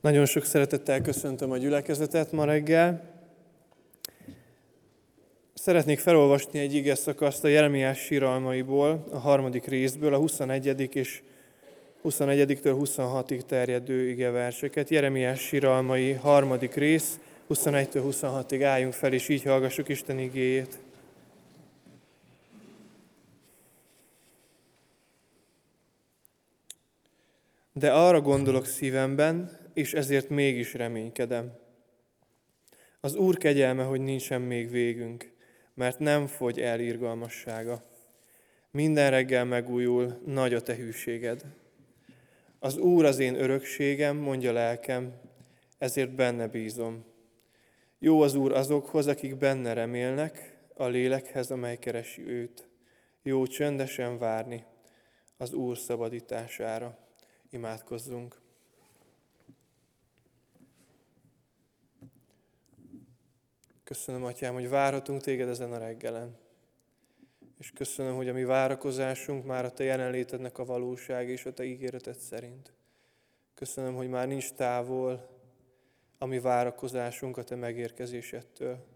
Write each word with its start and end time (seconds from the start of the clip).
Nagyon 0.00 0.26
sok 0.26 0.44
szeretettel 0.44 1.00
köszöntöm 1.00 1.50
a 1.50 1.56
gyülekezetet 1.56 2.32
ma 2.32 2.44
reggel. 2.44 3.02
Szeretnék 5.54 5.98
felolvasni 5.98 6.58
egy 6.58 6.74
ige 6.74 6.94
szakaszt 6.94 7.44
a 7.44 7.48
Jeremiás 7.48 7.98
síralmaiból, 7.98 9.06
a 9.10 9.18
harmadik 9.18 9.64
részből, 9.64 10.14
a 10.14 10.18
21. 10.18 10.96
és 10.96 11.22
21-től 12.04 12.76
26-ig 12.80 13.40
terjedő 13.40 14.08
ige 14.08 14.30
verseket. 14.30 14.88
Jeremiás 14.88 15.40
síralmai 15.40 16.12
harmadik 16.12 16.74
rész, 16.74 17.18
21-től 17.50 18.02
26-ig 18.10 18.62
álljunk 18.64 18.92
fel, 18.92 19.12
és 19.12 19.28
így 19.28 19.42
hallgassuk 19.42 19.88
Isten 19.88 20.18
igéjét. 20.18 20.78
De 27.72 27.92
arra 27.92 28.20
gondolok 28.20 28.66
szívemben, 28.66 29.59
és 29.74 29.94
ezért 29.94 30.28
mégis 30.28 30.74
reménykedem. 30.74 31.58
Az 33.00 33.14
Úr 33.14 33.36
kegyelme, 33.36 33.82
hogy 33.84 34.00
nincsen 34.00 34.40
még 34.40 34.70
végünk, 34.70 35.32
mert 35.74 35.98
nem 35.98 36.26
fogy 36.26 36.60
el 36.60 36.80
irgalmassága. 36.80 37.82
Minden 38.70 39.10
reggel 39.10 39.44
megújul, 39.44 40.20
nagy 40.26 40.54
a 40.54 40.62
te 40.62 40.74
hűséged. 40.74 41.44
Az 42.58 42.76
Úr 42.76 43.04
az 43.04 43.18
én 43.18 43.34
örökségem, 43.34 44.16
mondja 44.16 44.52
lelkem, 44.52 45.14
ezért 45.78 46.14
benne 46.14 46.46
bízom. 46.46 47.04
Jó 47.98 48.20
az 48.20 48.34
Úr 48.34 48.52
azokhoz, 48.52 49.06
akik 49.06 49.36
benne 49.36 49.72
remélnek, 49.72 50.58
a 50.74 50.86
lélekhez, 50.86 51.50
amely 51.50 51.78
keresi 51.78 52.26
őt. 52.26 52.68
Jó 53.22 53.46
csöndesen 53.46 54.18
várni 54.18 54.64
az 55.36 55.52
Úr 55.52 55.78
szabadítására. 55.78 56.98
Imádkozzunk. 57.50 58.40
Köszönöm, 63.90 64.24
Atyám, 64.24 64.54
hogy 64.54 64.68
várhatunk 64.68 65.20
Téged 65.20 65.48
ezen 65.48 65.72
a 65.72 65.78
reggelen. 65.78 66.38
És 67.58 67.70
köszönöm, 67.70 68.16
hogy 68.16 68.28
a 68.28 68.32
mi 68.32 68.44
várakozásunk 68.44 69.44
már 69.44 69.64
a 69.64 69.70
Te 69.70 69.84
jelenlétednek 69.84 70.58
a 70.58 70.64
valóság 70.64 71.28
és 71.28 71.46
a 71.46 71.52
Te 71.52 71.64
ígéreted 71.64 72.16
szerint. 72.16 72.72
Köszönöm, 73.54 73.94
hogy 73.94 74.08
már 74.08 74.26
nincs 74.26 74.52
távol 74.52 75.28
a 76.18 76.26
mi 76.26 76.38
várakozásunk 76.38 77.36
a 77.36 77.42
Te 77.42 77.54
megérkezésettől. 77.54 78.86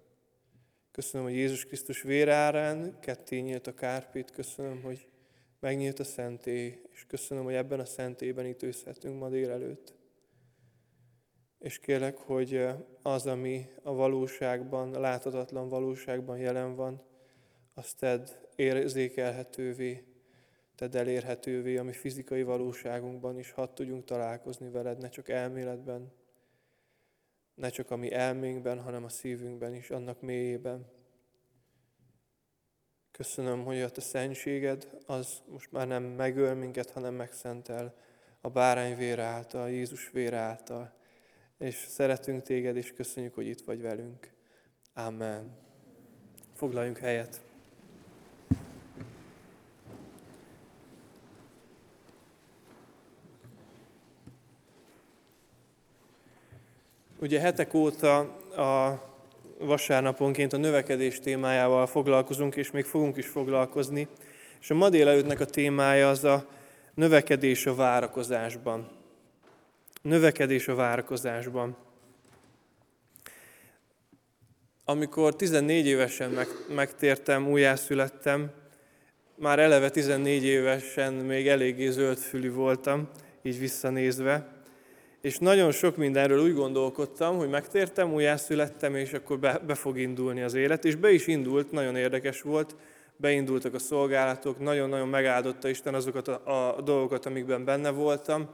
Köszönöm, 0.90 1.26
hogy 1.26 1.36
Jézus 1.36 1.66
Krisztus 1.66 2.02
vérárán 2.02 3.00
ketté 3.00 3.38
nyílt 3.38 3.66
a 3.66 3.74
kárpét. 3.74 4.30
Köszönöm, 4.30 4.82
hogy 4.82 5.08
megnyílt 5.60 5.98
a 5.98 6.04
szentély, 6.04 6.80
és 6.92 7.06
köszönöm, 7.06 7.44
hogy 7.44 7.54
ebben 7.54 7.80
a 7.80 7.84
szentélyben 7.84 8.46
itt 8.46 9.18
ma 9.18 9.28
délelőtt 9.28 9.94
és 11.64 11.78
kérlek, 11.78 12.16
hogy 12.16 12.66
az, 13.02 13.26
ami 13.26 13.68
a 13.82 13.94
valóságban, 13.94 14.94
a 14.94 15.00
láthatatlan 15.00 15.68
valóságban 15.68 16.38
jelen 16.38 16.74
van, 16.74 17.02
azt 17.74 17.98
tedd 17.98 18.28
érzékelhetővé, 18.56 20.04
tedd 20.74 20.96
elérhetővé, 20.96 21.76
ami 21.76 21.92
fizikai 21.92 22.42
valóságunkban 22.42 23.38
is, 23.38 23.50
hadd 23.50 23.74
tudjunk 23.74 24.04
találkozni 24.04 24.70
veled, 24.70 24.98
ne 24.98 25.08
csak 25.08 25.28
elméletben, 25.28 26.12
ne 27.54 27.68
csak 27.68 27.90
a 27.90 27.96
mi 27.96 28.12
elménkben, 28.12 28.80
hanem 28.80 29.04
a 29.04 29.08
szívünkben 29.08 29.74
is, 29.74 29.90
annak 29.90 30.20
mélyében. 30.20 30.86
Köszönöm, 33.10 33.64
hogy 33.64 33.80
a 33.80 33.90
te 33.90 34.00
szentséged 34.00 34.96
az 35.06 35.42
most 35.46 35.72
már 35.72 35.86
nem 35.86 36.02
megöl 36.02 36.54
minket, 36.54 36.90
hanem 36.90 37.14
megszentel 37.14 37.94
a 38.40 38.48
bárány 38.48 38.96
vére 38.96 39.22
által, 39.22 39.70
Jézus 39.70 40.10
vére 40.10 40.36
által 40.36 41.02
és 41.58 41.74
szeretünk 41.88 42.42
téged, 42.42 42.76
és 42.76 42.92
köszönjük, 42.92 43.34
hogy 43.34 43.46
itt 43.46 43.60
vagy 43.60 43.82
velünk. 43.82 44.32
Amen. 44.94 45.56
Foglaljunk 46.54 46.98
helyet. 46.98 47.40
Ugye 57.20 57.40
hetek 57.40 57.74
óta 57.74 58.18
a 58.56 59.02
vasárnaponként 59.58 60.52
a 60.52 60.56
növekedés 60.56 61.20
témájával 61.20 61.86
foglalkozunk, 61.86 62.56
és 62.56 62.70
még 62.70 62.84
fogunk 62.84 63.16
is 63.16 63.26
foglalkozni. 63.26 64.08
És 64.60 64.70
a 64.70 64.74
ma 64.74 64.88
délelőttnek 64.88 65.40
a 65.40 65.44
témája 65.44 66.08
az 66.08 66.24
a 66.24 66.48
növekedés 66.94 67.66
a 67.66 67.74
várakozásban 67.74 69.03
növekedés 70.04 70.68
a 70.68 70.74
várakozásban. 70.74 71.76
Amikor 74.84 75.36
14 75.36 75.86
évesen 75.86 76.30
meg, 76.30 76.46
megtértem, 76.74 77.48
újjászülettem, 77.48 78.50
már 79.34 79.58
eleve 79.58 79.90
14 79.90 80.44
évesen 80.44 81.12
még 81.12 81.48
eléggé 81.48 81.90
zöldfülű 81.90 82.52
voltam, 82.52 83.08
így 83.42 83.58
visszanézve, 83.58 84.48
és 85.20 85.38
nagyon 85.38 85.70
sok 85.70 85.96
mindenről 85.96 86.42
úgy 86.42 86.54
gondolkodtam, 86.54 87.36
hogy 87.36 87.48
megtértem, 87.48 88.12
újjászülettem, 88.12 88.94
és 88.94 89.12
akkor 89.12 89.38
be, 89.38 89.58
be 89.66 89.74
fog 89.74 89.98
indulni 89.98 90.42
az 90.42 90.54
élet, 90.54 90.84
és 90.84 90.94
be 90.94 91.12
is 91.12 91.26
indult, 91.26 91.70
nagyon 91.70 91.96
érdekes 91.96 92.42
volt, 92.42 92.76
beindultak 93.16 93.74
a 93.74 93.78
szolgálatok, 93.78 94.58
nagyon-nagyon 94.58 95.08
megáldotta 95.08 95.68
Isten 95.68 95.94
azokat 95.94 96.28
a, 96.28 96.76
a 96.76 96.80
dolgokat, 96.80 97.26
amikben 97.26 97.64
benne 97.64 97.90
voltam, 97.90 98.48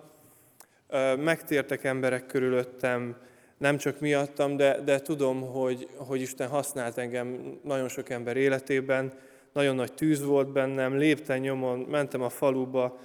megtértek 1.19 1.85
emberek 1.85 2.27
körülöttem, 2.27 3.17
nem 3.59 3.77
csak 3.77 4.01
miattam, 4.01 4.57
de, 4.57 4.81
de 4.85 5.01
tudom, 5.01 5.41
hogy, 5.41 5.89
hogy 5.97 6.21
Isten 6.21 6.49
használt 6.49 6.99
engem 6.99 7.59
nagyon 7.65 7.89
sok 7.89 8.11
ember 8.11 8.37
életében, 8.37 9.13
nagyon 9.53 9.75
nagy 9.75 9.93
tűz 9.93 10.25
volt 10.25 10.53
bennem, 10.53 10.97
lépten 10.97 11.39
nyomon, 11.39 11.79
mentem 11.79 12.23
a 12.23 12.29
faluba, 12.29 12.99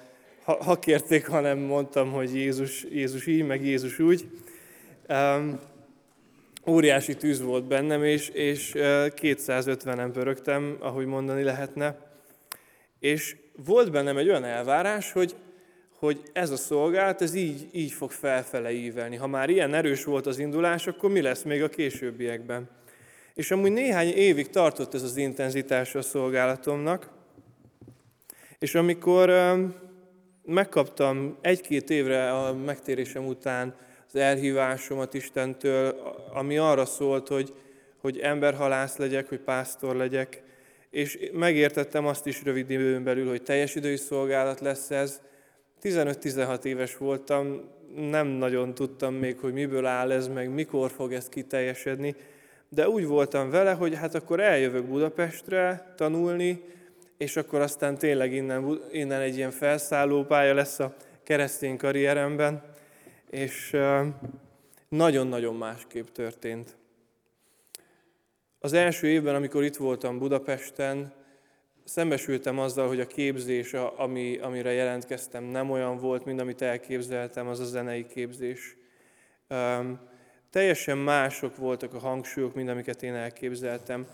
ha, 0.44 0.64
ha 0.64 0.80
kérték, 0.80 1.28
ha 1.28 1.40
nem 1.40 1.58
mondtam, 1.58 2.12
hogy 2.12 2.36
Jézus, 2.36 2.84
Jézus 2.90 3.28
így, 3.28 3.46
meg 3.46 3.66
Jézus 3.66 4.00
úgy. 4.00 4.28
Um, 5.10 5.60
óriási 6.68 7.16
tűz 7.16 7.42
volt 7.42 7.64
bennem, 7.64 8.04
és, 8.04 8.30
és 8.30 8.72
250-en 8.76 10.10
pörögtem, 10.14 10.78
ahogy 10.80 11.06
mondani 11.06 11.44
lehetne. 11.44 11.98
És 13.00 13.36
volt 13.66 13.92
bennem 13.92 14.18
egy 14.18 14.30
olyan 14.30 14.44
elvárás, 14.44 15.12
hogy 15.12 15.36
hogy 16.00 16.22
ez 16.34 16.50
a 16.50 16.58
szolgálat, 16.58 17.22
ez 17.22 17.34
így, 17.34 17.68
így 17.72 17.92
fog 17.92 18.12
felfele 18.12 18.72
ívelni. 18.72 19.16
Ha 19.16 19.28
már 19.28 19.50
ilyen 19.50 19.74
erős 19.74 20.04
volt 20.04 20.26
az 20.26 20.40
indulás, 20.40 20.88
akkor 20.88 21.12
mi 21.12 21.22
lesz 21.22 21.44
még 21.44 21.64
a 21.64 21.70
későbbiekben? 21.70 22.70
És 23.34 23.52
amúgy 23.52 23.72
néhány 23.72 24.08
évig 24.08 24.50
tartott 24.50 24.94
ez 24.94 25.04
az 25.04 25.18
intenzitás 25.18 25.96
a 25.96 26.02
szolgálatomnak, 26.02 27.10
és 28.60 28.76
amikor 28.76 29.32
megkaptam 30.46 31.38
egy-két 31.42 31.90
évre 31.90 32.32
a 32.32 32.54
megtérésem 32.54 33.26
után 33.26 33.76
az 34.08 34.16
elhívásomat 34.16 35.14
Istentől, 35.14 35.88
ami 36.34 36.58
arra 36.58 36.86
szólt, 36.86 37.28
hogy, 37.28 37.54
hogy 37.98 38.20
emberhalász 38.20 38.98
legyek, 38.98 39.30
hogy 39.30 39.40
pásztor 39.40 39.96
legyek, 39.96 40.44
és 40.90 41.30
megértettem 41.34 42.06
azt 42.06 42.28
is 42.28 42.44
rövid 42.44 42.70
időn 42.70 43.04
belül, 43.04 43.30
hogy 43.30 43.44
teljes 43.44 43.76
idői 43.76 43.96
szolgálat 43.96 44.60
lesz 44.60 44.92
ez, 44.92 45.22
15-16 45.86 46.64
éves 46.64 46.98
voltam, 46.98 47.62
nem 47.96 48.28
nagyon 48.28 48.74
tudtam 48.74 49.14
még, 49.14 49.40
hogy 49.40 49.54
miből 49.54 49.86
áll 49.86 50.12
ez, 50.12 50.28
meg 50.28 50.50
mikor 50.50 50.92
fog 50.92 51.14
ez 51.14 51.30
kiteljesedni, 51.30 52.16
de 52.70 52.90
úgy 52.90 53.06
voltam 53.06 53.50
vele, 53.50 53.72
hogy 53.72 53.96
hát 53.96 54.16
akkor 54.16 54.40
eljövök 54.40 54.86
Budapestre 54.86 55.94
tanulni, 55.96 56.64
és 57.18 57.36
akkor 57.36 57.62
aztán 57.62 57.98
tényleg 57.98 58.34
innen, 58.34 58.80
innen 58.92 59.22
egy 59.22 59.36
ilyen 59.36 59.52
felszállópálya 59.52 60.54
lesz 60.54 60.80
a 60.80 60.96
keresztény 61.24 61.78
karrieremben, 61.78 62.64
és 63.30 63.78
nagyon-nagyon 64.90 65.56
másképp 65.56 66.08
történt. 66.08 66.76
Az 68.60 68.74
első 68.74 69.08
évben, 69.08 69.36
amikor 69.36 69.64
itt 69.64 69.76
voltam 69.76 70.18
Budapesten, 70.18 71.14
szembesültem 71.86 72.60
azzal, 72.60 72.88
hogy 72.88 73.00
a 73.00 73.08
képzés, 73.08 73.74
ami, 73.74 74.38
amire 74.38 74.72
jelentkeztem, 74.72 75.44
nem 75.44 75.70
olyan 75.70 75.98
volt, 75.98 76.26
mint 76.26 76.40
amit 76.40 76.62
elképzeltem, 76.62 77.48
az 77.48 77.60
a 77.60 77.66
zenei 77.66 78.06
képzés. 78.06 78.78
Um, 79.50 80.00
teljesen 80.50 80.98
mások 80.98 81.56
voltak 81.56 81.94
a 81.94 82.00
hangsúlyok, 82.00 82.56
mint 82.56 82.70
amiket 82.70 83.04
én 83.04 83.14
elképzeltem. 83.14 84.08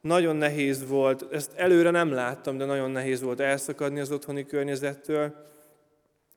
Nagyon 0.00 0.36
nehéz 0.36 0.88
volt, 0.88 1.32
ezt 1.32 1.52
előre 1.54 1.90
nem 1.90 2.12
láttam, 2.12 2.56
de 2.58 2.64
nagyon 2.64 2.90
nehéz 2.90 3.22
volt 3.22 3.40
elszakadni 3.40 4.00
az 4.00 4.10
otthoni 4.10 4.46
környezettől, 4.46 5.34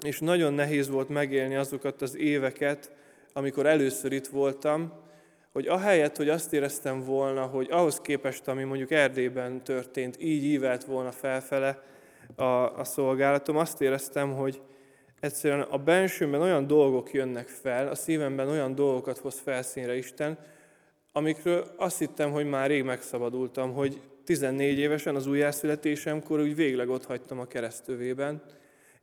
és 0.05 0.19
nagyon 0.19 0.53
nehéz 0.53 0.89
volt 0.89 1.09
megélni 1.09 1.55
azokat 1.55 2.01
az 2.01 2.17
éveket, 2.17 2.91
amikor 3.33 3.65
először 3.65 4.11
itt 4.11 4.27
voltam, 4.27 4.93
hogy 5.51 5.67
ahelyett, 5.67 6.15
hogy 6.15 6.29
azt 6.29 6.53
éreztem 6.53 7.03
volna, 7.03 7.45
hogy 7.45 7.67
ahhoz 7.71 8.01
képest, 8.01 8.47
ami 8.47 8.63
mondjuk 8.63 8.91
Erdélyben 8.91 9.63
történt, 9.63 10.21
így 10.21 10.43
ívelt 10.43 10.83
volna 10.83 11.11
felfele 11.11 11.83
a, 12.35 12.43
a 12.79 12.83
szolgálatom, 12.83 13.57
azt 13.57 13.81
éreztem, 13.81 14.33
hogy 14.33 14.61
egyszerűen 15.19 15.61
a 15.61 15.77
bensőmben 15.77 16.41
olyan 16.41 16.67
dolgok 16.67 17.13
jönnek 17.13 17.47
fel, 17.47 17.87
a 17.87 17.95
szívemben 17.95 18.47
olyan 18.47 18.75
dolgokat 18.75 19.17
hoz 19.17 19.39
felszínre 19.39 19.97
Isten, 19.97 20.37
amikről 21.11 21.73
azt 21.77 21.99
hittem, 21.99 22.31
hogy 22.31 22.45
már 22.45 22.67
rég 22.67 22.83
megszabadultam, 22.83 23.73
hogy 23.73 24.01
14 24.25 24.77
évesen 24.77 25.15
az 25.15 25.27
újjászületésemkor 25.27 26.39
úgy 26.39 26.55
végleg 26.55 26.89
ott 26.89 27.05
hagytam 27.05 27.39
a 27.39 27.45
keresztövében, 27.45 28.41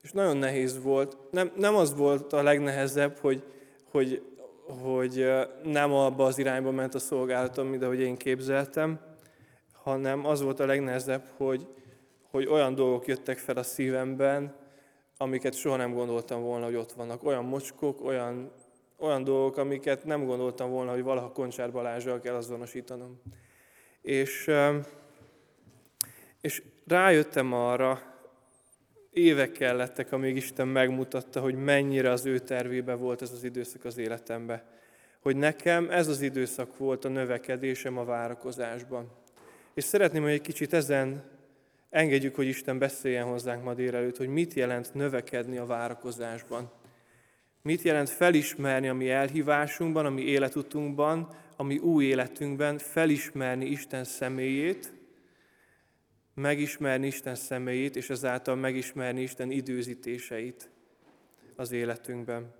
és 0.02 0.12
nagyon 0.12 0.36
nehéz 0.36 0.82
volt. 0.82 1.16
Nem, 1.30 1.52
nem 1.56 1.74
az 1.74 1.94
volt 1.94 2.32
a 2.32 2.42
legnehezebb, 2.42 3.18
hogy, 3.18 3.42
hogy, 3.90 4.22
hogy 4.68 5.26
nem 5.62 5.92
abba 5.92 6.24
az 6.24 6.38
irányba 6.38 6.70
ment 6.70 6.94
a 6.94 6.98
szolgálatom, 6.98 7.66
mint 7.66 7.82
ahogy 7.82 8.00
én 8.00 8.16
képzeltem, 8.16 9.00
hanem 9.72 10.26
az 10.26 10.42
volt 10.42 10.60
a 10.60 10.66
legnehezebb, 10.66 11.24
hogy, 11.36 11.66
hogy 12.30 12.46
olyan 12.46 12.74
dolgok 12.74 13.06
jöttek 13.06 13.38
fel 13.38 13.56
a 13.56 13.62
szívemben, 13.62 14.54
amiket 15.16 15.54
soha 15.54 15.76
nem 15.76 15.94
gondoltam 15.94 16.42
volna, 16.42 16.64
hogy 16.64 16.74
ott 16.74 16.92
vannak. 16.92 17.24
Olyan 17.24 17.44
mocskok, 17.44 18.04
olyan, 18.04 18.52
olyan 18.98 19.24
dolgok, 19.24 19.56
amiket 19.56 20.04
nem 20.04 20.24
gondoltam 20.24 20.70
volna, 20.70 20.90
hogy 20.90 21.02
valaha 21.02 21.32
Koncsár 21.32 21.72
Balázsral 21.72 22.20
kell 22.20 22.34
azonosítanom. 22.34 23.20
És, 24.02 24.50
és 26.40 26.62
rájöttem 26.86 27.52
arra, 27.52 28.15
évek 29.16 29.52
kellettek, 29.52 30.12
amíg 30.12 30.36
Isten 30.36 30.68
megmutatta, 30.68 31.40
hogy 31.40 31.54
mennyire 31.54 32.10
az 32.10 32.26
ő 32.26 32.38
tervébe 32.38 32.94
volt 32.94 33.22
ez 33.22 33.32
az 33.32 33.44
időszak 33.44 33.84
az 33.84 33.98
életembe. 33.98 34.64
Hogy 35.20 35.36
nekem 35.36 35.90
ez 35.90 36.08
az 36.08 36.20
időszak 36.20 36.76
volt 36.76 37.04
a 37.04 37.08
növekedésem 37.08 37.98
a 37.98 38.04
várakozásban. 38.04 39.10
És 39.74 39.84
szeretném, 39.84 40.22
hogy 40.22 40.32
egy 40.32 40.40
kicsit 40.40 40.72
ezen 40.72 41.24
engedjük, 41.90 42.34
hogy 42.34 42.46
Isten 42.46 42.78
beszéljen 42.78 43.24
hozzánk 43.24 43.64
ma 43.64 43.74
délelőtt, 43.74 44.16
hogy 44.16 44.28
mit 44.28 44.54
jelent 44.54 44.94
növekedni 44.94 45.56
a 45.56 45.66
várakozásban. 45.66 46.70
Mit 47.62 47.82
jelent 47.82 48.08
felismerni 48.10 48.88
a 48.88 48.94
mi 48.94 49.10
elhívásunkban, 49.10 50.06
a 50.06 50.10
mi 50.10 50.22
életutunkban, 50.22 51.28
a 51.56 51.62
mi 51.62 51.78
új 51.78 52.04
életünkben, 52.04 52.78
felismerni 52.78 53.66
Isten 53.66 54.04
személyét, 54.04 54.92
megismerni 56.36 57.06
Isten 57.06 57.34
személyét, 57.34 57.96
és 57.96 58.10
ezáltal 58.10 58.54
megismerni 58.54 59.22
Isten 59.22 59.50
időzítéseit 59.50 60.70
az 61.56 61.72
életünkben. 61.72 62.54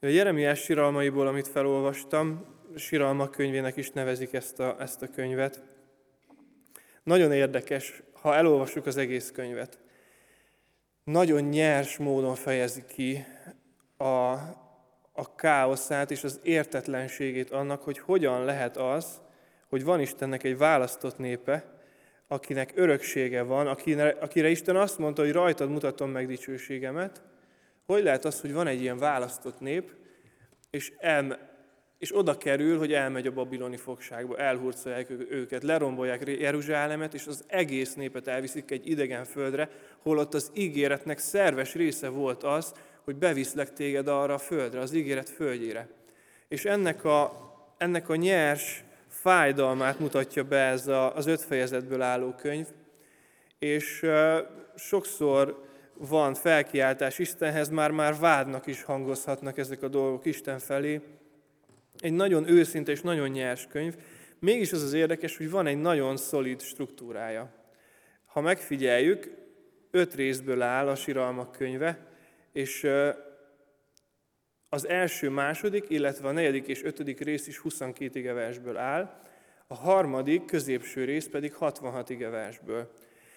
A 0.00 0.06
Jeremiás 0.06 0.60
siralmaiból, 0.60 1.26
amit 1.26 1.48
felolvastam, 1.48 2.44
siralmak 2.76 3.30
könyvének 3.30 3.76
is 3.76 3.90
nevezik 3.90 4.32
ezt 4.32 4.60
a, 4.60 4.76
ezt 4.80 5.02
a 5.02 5.10
könyvet. 5.10 5.62
Nagyon 7.02 7.32
érdekes, 7.32 8.02
ha 8.12 8.34
elolvassuk 8.34 8.86
az 8.86 8.96
egész 8.96 9.30
könyvet. 9.30 9.78
Nagyon 11.04 11.42
nyers 11.42 11.96
módon 11.96 12.34
fejezi 12.34 12.84
ki 12.84 13.24
a, 13.96 14.32
a 15.12 15.34
káoszát 15.36 16.10
és 16.10 16.24
az 16.24 16.40
értetlenségét 16.42 17.50
annak, 17.50 17.82
hogy 17.82 17.98
hogyan 17.98 18.44
lehet 18.44 18.76
az, 18.76 19.20
hogy 19.68 19.84
van 19.84 20.00
Istennek 20.00 20.42
egy 20.42 20.58
választott 20.58 21.18
népe, 21.18 21.77
akinek 22.28 22.72
öröksége 22.74 23.42
van, 23.42 23.66
akire, 23.66 24.16
akire 24.20 24.48
Isten 24.48 24.76
azt 24.76 24.98
mondta, 24.98 25.22
hogy 25.22 25.32
rajtad 25.32 25.70
mutatom 25.70 26.10
meg 26.10 26.26
dicsőségemet, 26.26 27.22
hogy 27.86 28.02
lehet 28.02 28.24
az, 28.24 28.40
hogy 28.40 28.52
van 28.52 28.66
egy 28.66 28.80
ilyen 28.80 28.98
választott 28.98 29.60
nép, 29.60 29.90
és, 30.70 30.92
el, 30.98 31.38
és 31.98 32.16
oda 32.16 32.36
kerül, 32.36 32.78
hogy 32.78 32.92
elmegy 32.92 33.26
a 33.26 33.32
babiloni 33.32 33.76
fogságba, 33.76 34.38
elhurcolják 34.38 35.10
őket, 35.30 35.62
lerombolják 35.62 36.38
Jeruzsálemet, 36.40 37.14
és 37.14 37.26
az 37.26 37.44
egész 37.46 37.94
népet 37.94 38.26
elviszik 38.26 38.70
egy 38.70 38.90
idegen 38.90 39.24
földre, 39.24 39.70
holott 40.02 40.34
az 40.34 40.50
ígéretnek 40.54 41.18
szerves 41.18 41.74
része 41.74 42.08
volt 42.08 42.42
az, 42.42 42.74
hogy 43.04 43.16
beviszlek 43.16 43.72
téged 43.72 44.08
arra 44.08 44.34
a 44.34 44.38
földre, 44.38 44.80
az 44.80 44.92
ígéret 44.92 45.28
földjére. 45.28 45.88
És 46.48 46.64
ennek 46.64 47.04
a, 47.04 47.32
ennek 47.78 48.08
a 48.08 48.16
nyers 48.16 48.84
fájdalmát 49.20 49.98
mutatja 49.98 50.44
be 50.44 50.58
ez 50.58 50.86
a, 50.86 51.16
az 51.16 51.26
öt 51.26 51.42
fejezetből 51.42 52.02
álló 52.02 52.34
könyv, 52.34 52.66
és 53.58 54.06
sokszor 54.76 55.64
van 55.94 56.34
felkiáltás 56.34 57.18
Istenhez, 57.18 57.68
már-már 57.68 58.18
vádnak 58.18 58.66
is 58.66 58.82
hangozhatnak 58.82 59.58
ezek 59.58 59.82
a 59.82 59.88
dolgok 59.88 60.26
Isten 60.26 60.58
felé. 60.58 61.00
Egy 61.98 62.12
nagyon 62.12 62.48
őszinte 62.48 62.90
és 62.90 63.00
nagyon 63.00 63.28
nyers 63.28 63.66
könyv, 63.66 63.94
mégis 64.38 64.72
az 64.72 64.82
az 64.82 64.92
érdekes, 64.92 65.36
hogy 65.36 65.50
van 65.50 65.66
egy 65.66 65.80
nagyon 65.80 66.16
szolid 66.16 66.60
struktúrája. 66.60 67.50
Ha 68.26 68.40
megfigyeljük, 68.40 69.30
öt 69.90 70.14
részből 70.14 70.62
áll 70.62 70.88
a 70.88 70.94
siralmak 70.94 71.52
könyve, 71.52 72.06
és 72.52 72.86
az 74.68 74.88
első, 74.88 75.28
második, 75.28 75.84
illetve 75.88 76.28
a 76.28 76.32
negyedik 76.32 76.66
és 76.66 76.82
ötödik 76.82 77.20
rész 77.20 77.46
is 77.46 77.58
22 77.58 78.18
igeversből 78.18 78.76
áll, 78.76 79.20
a 79.66 79.74
harmadik, 79.74 80.44
középső 80.44 81.04
rész 81.04 81.26
pedig 81.26 81.54
66 81.54 82.10
igeversből. 82.10 82.90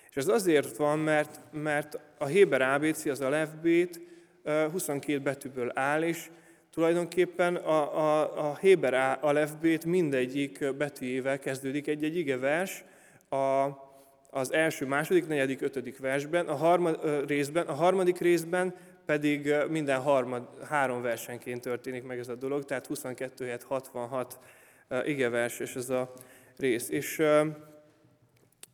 És 0.10 0.16
ez 0.16 0.28
azért 0.28 0.78
van, 0.78 1.00
mert, 1.00 1.40
mert 1.52 2.00
a 2.18 2.26
Héber 2.26 2.62
ABC, 2.62 3.06
az 3.06 3.22
a 3.22 3.30
levbét 3.30 4.02
22 4.44 5.20
betűből 5.20 5.72
áll, 5.74 6.04
és 6.04 6.30
tulajdonképpen 6.72 7.56
a, 7.56 7.98
a, 7.98 8.50
a 8.50 8.58
Héber 8.58 9.18
alefbét 9.22 9.86
mindegyik 9.86 10.76
betűjével 10.76 11.40
kezdődik 11.40 11.88
egy-egy 11.88 12.18
igevers, 12.18 12.84
a, 13.30 13.68
az 14.30 14.54
első, 14.54 14.86
második, 14.86 15.28
negyedik, 15.28 15.62
ötödik 15.62 16.00
versben, 16.00 16.48
a 16.48 16.56
harmad, 16.56 17.28
részben, 17.28 17.68
a 17.68 17.74
harmadik 17.74 18.18
részben 18.18 18.76
pedig 19.12 19.54
minden 19.70 20.02
harmad, 20.02 20.48
három 20.70 21.02
versenként 21.02 21.62
történik 21.62 22.04
meg 22.04 22.20
ez 22.20 22.28
a 22.28 22.36
dolog, 22.36 22.66
tehát 22.66 22.88
22 22.88 23.44
helyett 23.44 23.64
66 23.64 24.40
igevers, 25.06 25.60
és 25.60 25.76
ez 25.76 25.90
a 25.90 26.14
rész. 26.58 26.90
És 26.90 27.22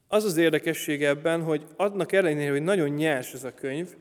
az 0.07 0.24
az 0.24 0.38
érdekesség 0.38 1.04
ebben, 1.04 1.44
hogy 1.44 1.66
adnak 1.75 2.12
ellenére, 2.12 2.51
hogy 2.51 2.63
nagyon 2.63 2.89
nyers 2.89 3.34
ez 3.34 3.44
a 3.44 3.54
könyv, 3.54 3.95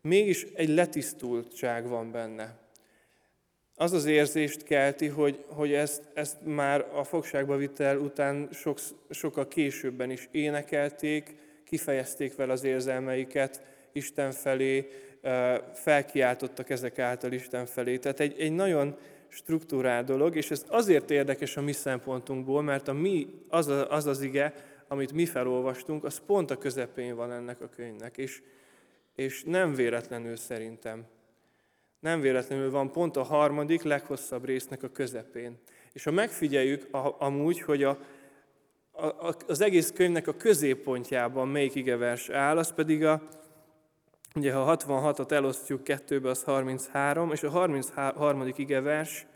mégis 0.00 0.46
egy 0.54 0.68
letisztultság 0.68 1.88
van 1.88 2.10
benne. 2.10 2.56
Az 3.74 3.92
az 3.92 4.04
érzést 4.04 4.62
kelti, 4.62 5.06
hogy, 5.06 5.44
hogy 5.46 5.72
ezt, 5.72 6.02
ezt 6.14 6.36
már 6.44 6.86
a 6.94 7.04
fogságba 7.04 7.56
vitel 7.56 7.98
után 7.98 8.48
sok, 8.52 8.78
sokkal 9.10 9.48
későbben 9.48 10.10
is 10.10 10.28
énekelték, 10.30 11.34
kifejezték 11.64 12.34
vele 12.34 12.52
az 12.52 12.64
érzelmeiket 12.64 13.62
Isten 13.92 14.32
felé, 14.32 14.88
felkiáltottak 15.72 16.70
ezek 16.70 16.98
által 16.98 17.32
Isten 17.32 17.66
felé. 17.66 17.98
Tehát 17.98 18.20
egy, 18.20 18.40
egy 18.40 18.52
nagyon 18.52 18.96
struktúrált 19.28 20.06
dolog, 20.06 20.36
és 20.36 20.50
ez 20.50 20.64
azért 20.68 21.10
érdekes 21.10 21.56
a 21.56 21.60
mi 21.60 21.72
szempontunkból, 21.72 22.62
mert 22.62 22.88
a 22.88 22.92
mi, 22.92 23.26
az, 23.48 23.68
a, 23.68 23.90
az 23.90 24.06
az 24.06 24.20
ige, 24.20 24.54
amit 24.88 25.12
mi 25.12 25.26
felolvastunk, 25.26 26.04
az 26.04 26.20
pont 26.26 26.50
a 26.50 26.58
közepén 26.58 27.16
van 27.16 27.32
ennek 27.32 27.60
a 27.60 27.68
könyvnek, 27.68 28.16
és, 28.16 28.42
és 29.14 29.42
nem 29.46 29.74
véletlenül 29.74 30.36
szerintem. 30.36 31.04
Nem 32.00 32.20
véletlenül 32.20 32.70
van 32.70 32.92
pont 32.92 33.16
a 33.16 33.22
harmadik, 33.22 33.82
leghosszabb 33.82 34.44
résznek 34.44 34.82
a 34.82 34.88
közepén. 34.88 35.58
És 35.92 36.04
ha 36.04 36.10
megfigyeljük 36.10 36.94
a, 36.94 37.16
amúgy, 37.18 37.60
hogy 37.60 37.82
a, 37.82 37.98
a, 38.92 39.34
az 39.46 39.60
egész 39.60 39.92
könyvnek 39.92 40.26
a 40.26 40.36
középpontjában 40.36 41.48
melyik 41.48 41.74
igevers 41.74 42.28
áll, 42.28 42.58
az 42.58 42.74
pedig 42.74 43.04
a, 43.04 43.28
Ugye 44.34 44.52
ha 44.52 44.76
66-ot 44.76 45.30
elosztjuk 45.30 45.84
kettőbe, 45.84 46.28
az 46.28 46.42
33, 46.44 47.32
és 47.32 47.42
a 47.42 47.50
33. 47.50 48.52
igevers 48.56 49.26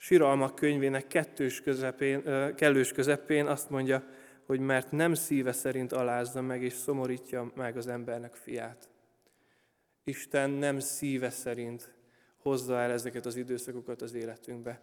Siralmak 0.00 0.54
könyvének 0.54 1.06
kettős 1.06 1.60
közepén, 1.60 2.22
kellős 2.54 2.92
közepén 2.92 3.46
azt 3.46 3.70
mondja, 3.70 4.04
hogy 4.46 4.60
mert 4.60 4.90
nem 4.90 5.14
szíve 5.14 5.52
szerint 5.52 5.92
alázza 5.92 6.42
meg 6.42 6.62
és 6.62 6.72
szomorítja 6.72 7.52
meg 7.54 7.76
az 7.76 7.86
embernek 7.86 8.34
fiát. 8.34 8.88
Isten 10.04 10.50
nem 10.50 10.78
szíve 10.78 11.30
szerint 11.30 11.92
hozza 12.42 12.78
el 12.78 12.90
ezeket 12.90 13.26
az 13.26 13.36
időszakokat 13.36 14.02
az 14.02 14.14
életünkbe. 14.14 14.80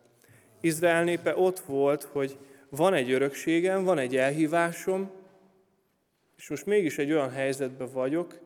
Izrael 0.61 1.03
népe 1.03 1.37
ott 1.37 1.59
volt, 1.59 2.03
hogy 2.03 2.37
van 2.69 2.93
egy 2.93 3.11
örökségem, 3.11 3.83
van 3.83 3.97
egy 3.97 4.15
elhívásom, 4.15 5.11
és 6.37 6.49
most 6.49 6.65
mégis 6.65 6.97
egy 6.97 7.11
olyan 7.11 7.29
helyzetben 7.29 7.89
vagyok, 7.93 8.39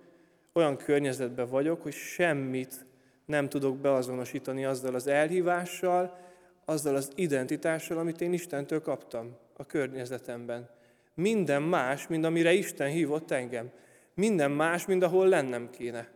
olyan 0.59 0.77
környezetben 0.77 1.49
vagyok, 1.49 1.81
hogy 1.81 1.93
semmit 1.93 2.85
nem 3.25 3.49
tudok 3.49 3.77
beazonosítani 3.77 4.65
azzal 4.65 4.95
az 4.95 5.07
elhívással, 5.07 6.17
azzal 6.65 6.95
az 6.95 7.11
identitással, 7.15 7.97
amit 7.97 8.21
én 8.21 8.33
Istentől 8.33 8.81
kaptam 8.81 9.37
a 9.57 9.65
környezetemben. 9.65 10.69
Minden 11.13 11.61
más, 11.61 12.07
mint 12.07 12.25
amire 12.25 12.53
Isten 12.53 12.89
hívott 12.89 13.31
engem. 13.31 13.71
Minden 14.13 14.51
más, 14.51 14.85
mint 14.85 15.03
ahol 15.03 15.27
lennem 15.27 15.69
kéne. 15.69 16.07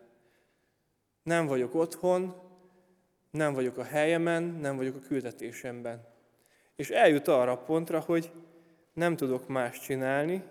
Nem 1.24 1.46
vagyok 1.46 1.76
otthon, 1.76 2.36
nem 3.32 3.54
vagyok 3.54 3.78
a 3.78 3.84
helyemen, 3.84 4.44
nem 4.44 4.76
vagyok 4.76 4.96
a 4.96 5.08
küldetésemben. 5.08 6.06
És 6.76 6.90
eljut 6.90 7.28
arra 7.28 7.52
a 7.52 7.58
pontra, 7.58 8.00
hogy 8.00 8.32
nem 8.94 9.16
tudok 9.16 9.48
más 9.48 9.80
csinálni, 9.80 10.44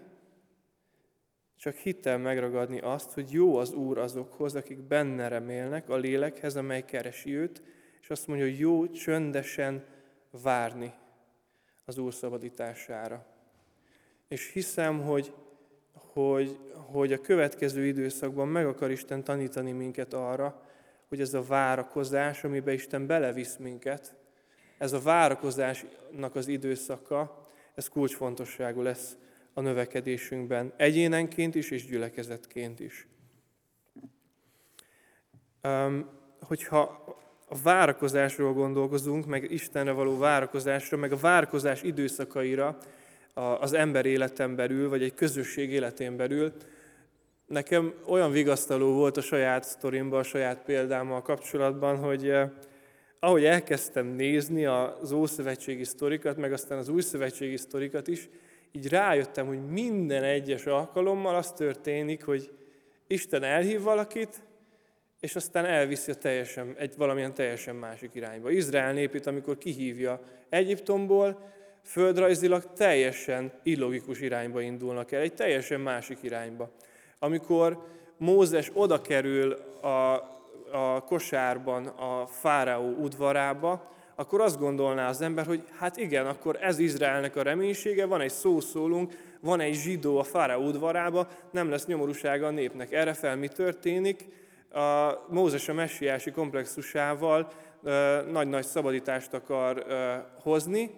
csak 1.62 1.76
hittel 1.76 2.18
megragadni 2.18 2.80
azt, 2.80 3.12
hogy 3.12 3.32
jó 3.32 3.56
az 3.56 3.72
Úr 3.72 3.98
azokhoz, 3.98 4.54
akik 4.54 4.78
benne 4.78 5.28
remélnek, 5.28 5.88
a 5.88 5.96
lélekhez, 5.96 6.56
amely 6.56 6.84
keresi 6.84 7.36
őt, 7.36 7.62
és 8.00 8.10
azt 8.10 8.26
mondja, 8.26 8.46
hogy 8.46 8.58
jó 8.58 8.86
csöndesen 8.86 9.84
várni 10.42 10.92
az 11.84 11.98
Úr 11.98 12.14
szabadítására. 12.14 13.26
És 14.28 14.52
hiszem, 14.52 15.02
hogy, 15.02 15.32
hogy, 15.92 16.58
hogy 16.72 17.12
a 17.12 17.20
következő 17.20 17.86
időszakban 17.86 18.48
meg 18.48 18.66
akar 18.66 18.90
Isten 18.90 19.24
tanítani 19.24 19.72
minket 19.72 20.14
arra, 20.14 20.62
hogy 21.08 21.20
ez 21.20 21.34
a 21.34 21.42
várakozás, 21.42 22.44
amiben 22.44 22.74
Isten 22.74 23.06
belevisz 23.06 23.56
minket, 23.56 24.14
ez 24.78 24.92
a 24.92 25.00
várakozásnak 25.00 26.34
az 26.34 26.48
időszaka, 26.48 27.46
ez 27.74 27.88
kulcsfontosságú 27.88 28.82
lesz 28.82 29.16
a 29.54 29.60
növekedésünkben, 29.60 30.72
egyénenként 30.76 31.54
is 31.54 31.70
és 31.70 31.86
gyülekezetként 31.86 32.80
is. 32.80 33.06
Hogyha 36.40 36.80
a 37.48 37.56
várakozásról 37.62 38.52
gondolkozunk, 38.52 39.26
meg 39.26 39.50
Istenre 39.50 39.92
való 39.92 40.18
várakozásra, 40.18 40.96
meg 40.96 41.12
a 41.12 41.16
várakozás 41.16 41.82
időszakaira 41.82 42.78
az 43.34 43.72
ember 43.72 44.06
életen 44.06 44.56
belül, 44.56 44.88
vagy 44.88 45.02
egy 45.02 45.14
közösség 45.14 45.70
életén 45.70 46.16
belül, 46.16 46.52
nekem 47.46 47.94
olyan 48.06 48.30
vigasztaló 48.30 48.92
volt 48.92 49.16
a 49.16 49.20
saját 49.20 49.64
sztorimban, 49.64 50.18
a 50.18 50.22
saját 50.22 50.62
példámmal 50.64 51.22
kapcsolatban, 51.22 51.96
hogy 51.96 52.34
ahogy 53.18 53.44
elkezdtem 53.44 54.06
nézni 54.06 54.66
az 54.66 55.12
Ószövetségi 55.12 55.84
sztorikat, 55.84 56.36
meg 56.36 56.52
aztán 56.52 56.78
az 56.78 56.88
Új 56.88 57.00
Szövetségi 57.00 57.56
sztorikat 57.56 58.08
is, 58.08 58.28
így 58.72 58.88
rájöttem, 58.88 59.46
hogy 59.46 59.66
minden 59.66 60.22
egyes 60.22 60.66
alkalommal 60.66 61.34
az 61.34 61.52
történik, 61.52 62.24
hogy 62.24 62.50
Isten 63.06 63.42
elhív 63.42 63.80
valakit, 63.80 64.42
és 65.20 65.36
aztán 65.36 65.64
elviszi 65.64 66.10
a 66.10 66.14
teljesen, 66.14 66.74
egy 66.78 66.96
valamilyen 66.96 67.34
teljesen 67.34 67.76
másik 67.76 68.14
irányba. 68.14 68.50
Izrael 68.50 68.92
népét, 68.92 69.26
amikor 69.26 69.58
kihívja 69.58 70.20
Egyiptomból, 70.48 71.50
földrajzilag 71.84 72.72
teljesen 72.72 73.52
illogikus 73.62 74.20
irányba 74.20 74.60
indulnak 74.60 75.12
el, 75.12 75.20
egy 75.20 75.34
teljesen 75.34 75.80
másik 75.80 76.18
irányba. 76.22 76.70
Amikor 77.18 77.86
Mózes 78.16 78.70
oda 78.74 79.00
kerül 79.00 79.52
a, 79.80 80.12
a 80.72 81.04
kosárban 81.06 81.86
a 81.86 82.26
fáraó 82.26 82.88
udvarába, 82.88 83.92
akkor 84.22 84.40
azt 84.40 84.58
gondolná 84.58 85.08
az 85.08 85.20
ember, 85.20 85.46
hogy 85.46 85.64
hát 85.78 85.96
igen, 85.96 86.26
akkor 86.26 86.58
ez 86.60 86.78
Izraelnek 86.78 87.36
a 87.36 87.42
reménysége, 87.42 88.06
van 88.06 88.20
egy 88.20 88.30
szószólunk, 88.30 89.12
van 89.40 89.60
egy 89.60 89.74
zsidó 89.74 90.18
a 90.18 90.22
fáraó 90.22 90.66
udvarába, 90.66 91.28
nem 91.50 91.70
lesz 91.70 91.86
nyomorúsága 91.86 92.46
a 92.46 92.50
népnek. 92.50 92.92
Erre 92.92 93.12
fel 93.12 93.36
mi 93.36 93.48
történik? 93.48 94.24
A 94.72 95.18
Mózes 95.28 95.68
a 95.68 95.72
messiási 95.72 96.30
komplexusával 96.30 97.52
nagy-nagy 98.30 98.64
szabadítást 98.64 99.32
akar 99.32 99.86
hozni, 100.42 100.90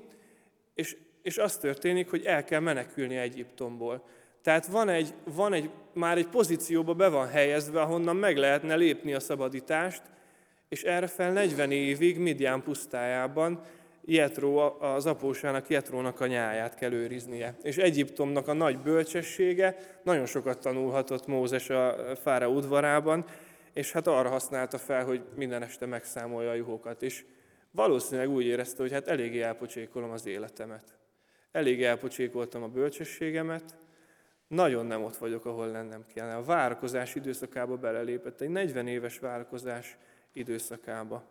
és, 0.75 0.97
és 1.23 1.39
az 1.39 1.57
történik, 1.57 2.11
hogy 2.11 2.25
el 2.25 2.45
kell 2.45 2.61
menekülni 2.61 3.17
Egyiptomból. 3.17 4.05
Tehát 4.43 4.67
van 4.67 4.89
egy, 4.89 5.15
van 5.25 5.53
egy, 5.53 5.71
már 5.93 6.19
egy 6.19 6.29
pozícióba 6.29 6.95
be 6.95 7.09
van 7.09 7.29
helyezve, 7.29 7.81
ahonnan 7.81 8.17
meg 8.17 8.37
lehetne 8.37 8.75
lépni 8.75 9.15
a 9.15 9.21
szabadítást, 9.21 10.03
és 10.69 10.83
erre 10.83 11.07
fel 11.07 11.33
40 11.33 11.71
évig 11.71 12.19
Midian 12.19 12.63
pusztájában 12.63 13.65
Jetro, 14.07 14.77
az 14.81 15.07
apósának 15.07 15.69
Jetrónak 15.69 16.21
a 16.21 16.27
nyáját 16.27 16.75
kell 16.75 16.93
őriznie. 16.93 17.57
És 17.63 17.77
Egyiptomnak 17.77 18.49
a 18.49 18.53
nagy 18.53 18.79
bölcsessége, 18.79 19.77
nagyon 20.03 20.27
sokat 20.27 20.59
tanulhatott 20.59 21.27
Mózes 21.27 21.71
a 21.71 22.17
fára 22.23 22.49
udvarában, 22.49 23.25
és 23.73 23.93
hát 23.93 24.07
arra 24.07 24.29
használta 24.29 24.79
fel, 24.79 25.05
hogy 25.05 25.23
minden 25.35 25.63
este 25.63 25.87
megszámolja 25.87 26.51
a 26.51 26.55
juhokat. 26.55 27.03
És 27.03 27.25
valószínűleg 27.71 28.31
úgy 28.31 28.45
érezte, 28.45 28.83
hogy 28.83 28.93
hát 28.93 29.09
eléggé 29.09 29.41
elpocsékolom 29.41 30.11
az 30.11 30.27
életemet. 30.27 30.99
Eléggé 31.53 31.85
elpocsékoltam 31.85 32.63
a 32.63 32.69
bölcsességemet, 32.69 33.77
nagyon 34.49 34.87
nem 34.87 35.05
ott 35.05 35.17
vagyok, 35.17 35.45
ahol 35.45 35.69
lennem 35.69 36.05
kellene. 36.15 36.37
A 36.37 36.43
várakozás 36.43 37.15
időszakába 37.15 37.77
belelépett, 37.77 38.41
egy 38.41 38.49
40 38.49 38.87
éves 38.87 39.19
várakozás 39.19 39.97
időszakába. 40.35 41.25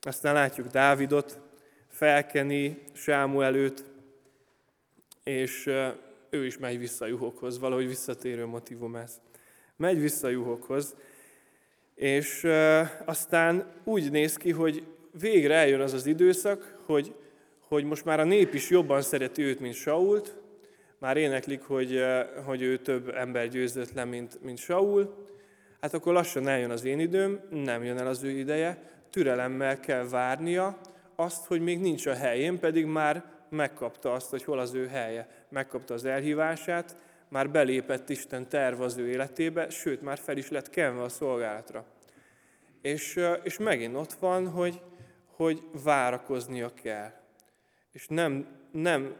Aztán 0.00 0.34
látjuk 0.34 0.66
Dávidot, 0.66 1.40
felkeni 1.88 2.82
Sámu 2.92 3.40
előtt, 3.40 3.84
és 5.24 5.66
ő 6.30 6.46
is 6.46 6.58
megy 6.58 6.78
vissza 6.78 7.04
a 7.04 7.08
juhokhoz, 7.08 7.58
valahogy 7.58 7.86
visszatérő 7.86 8.46
motivum 8.46 8.96
ez. 8.96 9.20
Megy 9.76 10.00
vissza 10.00 10.26
a 10.26 10.30
juhokhoz, 10.30 10.96
és 11.94 12.44
aztán 13.04 13.72
úgy 13.84 14.10
néz 14.10 14.36
ki, 14.36 14.50
hogy 14.50 14.86
végre 15.20 15.54
eljön 15.54 15.80
az 15.80 15.92
az 15.92 16.06
időszak, 16.06 16.78
hogy, 16.86 17.14
hogy 17.58 17.84
most 17.84 18.04
már 18.04 18.20
a 18.20 18.24
nép 18.24 18.54
is 18.54 18.70
jobban 18.70 19.02
szereti 19.02 19.42
őt, 19.42 19.60
mint 19.60 19.74
Sault, 19.74 20.36
már 20.98 21.16
éneklik, 21.16 21.62
hogy, 21.62 22.04
hogy 22.44 22.62
ő 22.62 22.76
több 22.78 23.08
ember 23.08 23.48
győzött 23.48 23.92
le, 23.92 24.04
mint, 24.04 24.42
mint 24.42 24.58
Saul, 24.58 25.26
hát 25.80 25.94
akkor 25.94 26.12
lassan 26.12 26.48
eljön 26.48 26.70
az 26.70 26.84
én 26.84 26.98
időm, 26.98 27.40
nem 27.50 27.84
jön 27.84 27.98
el 27.98 28.06
az 28.06 28.22
ő 28.22 28.30
ideje, 28.30 28.82
türelemmel 29.10 29.80
kell 29.80 30.08
várnia 30.08 30.78
azt, 31.16 31.46
hogy 31.46 31.60
még 31.60 31.80
nincs 31.80 32.06
a 32.06 32.14
helyén, 32.14 32.58
pedig 32.58 32.86
már 32.86 33.24
megkapta 33.48 34.12
azt, 34.12 34.30
hogy 34.30 34.44
hol 34.44 34.58
az 34.58 34.74
ő 34.74 34.86
helye. 34.86 35.28
Megkapta 35.48 35.94
az 35.94 36.04
elhívását, 36.04 36.96
már 37.28 37.50
belépett 37.50 38.08
Isten 38.08 38.48
terv 38.48 38.80
az 38.80 38.96
ő 38.96 39.08
életébe, 39.08 39.70
sőt, 39.70 40.02
már 40.02 40.18
fel 40.18 40.36
is 40.36 40.50
lett 40.50 40.70
kenve 40.70 41.02
a 41.02 41.08
szolgálatra. 41.08 41.84
És, 42.82 43.20
és 43.42 43.58
megint 43.58 43.96
ott 43.96 44.12
van, 44.12 44.48
hogy, 44.48 44.80
hogy 45.36 45.62
várakoznia 45.84 46.72
kell. 46.82 47.10
És 47.92 48.06
nem, 48.08 48.46
nem, 48.72 49.16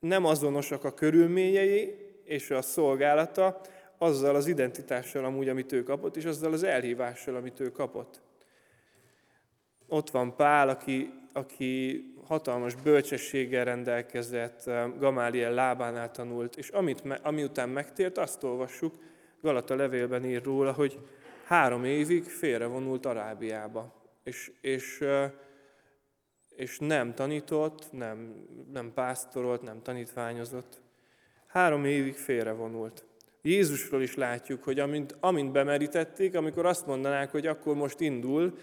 nem 0.00 0.24
azonosak 0.24 0.84
a 0.84 0.94
körülményei 0.94 1.96
és 2.24 2.50
a 2.50 2.62
szolgálata, 2.62 3.60
azzal 3.98 4.34
az 4.34 4.46
identitással 4.46 5.24
amúgy, 5.24 5.48
amit 5.48 5.72
ő 5.72 5.82
kapott, 5.82 6.16
és 6.16 6.24
azzal 6.24 6.52
az 6.52 6.62
elhívással, 6.62 7.36
amit 7.36 7.60
ő 7.60 7.70
kapott. 7.70 8.20
Ott 9.88 10.10
van 10.10 10.36
Pál, 10.36 10.68
aki, 10.68 11.12
aki 11.32 12.04
hatalmas 12.26 12.74
bölcsességgel 12.74 13.64
rendelkezett, 13.64 14.70
Gamáliel 14.98 15.52
lábánál 15.52 16.10
tanult, 16.10 16.56
és 16.56 16.68
amit, 16.68 17.02
amiután 17.22 17.68
megtért, 17.68 18.18
azt 18.18 18.42
olvassuk, 18.42 18.94
Galata 19.40 19.76
levélben 19.76 20.24
ír 20.24 20.42
róla, 20.42 20.72
hogy 20.72 20.98
három 21.44 21.84
évig 21.84 22.24
félrevonult 22.24 23.06
Arábiába, 23.06 23.94
és, 24.22 24.52
és, 24.60 25.04
és 26.56 26.78
nem 26.78 27.14
tanított, 27.14 27.92
nem, 27.92 28.46
nem 28.72 28.92
pásztorolt, 28.94 29.62
nem 29.62 29.82
tanítványozott. 29.82 30.80
Három 31.46 31.84
évig 31.84 32.14
félrevonult. 32.14 33.04
Jézusról 33.46 34.02
is 34.02 34.14
látjuk, 34.14 34.62
hogy 34.62 34.78
amint, 34.78 35.16
amint 35.20 35.52
bemerítették, 35.52 36.36
amikor 36.36 36.66
azt 36.66 36.86
mondanák, 36.86 37.30
hogy 37.30 37.46
akkor 37.46 37.74
most 37.74 38.00
indul, 38.00 38.58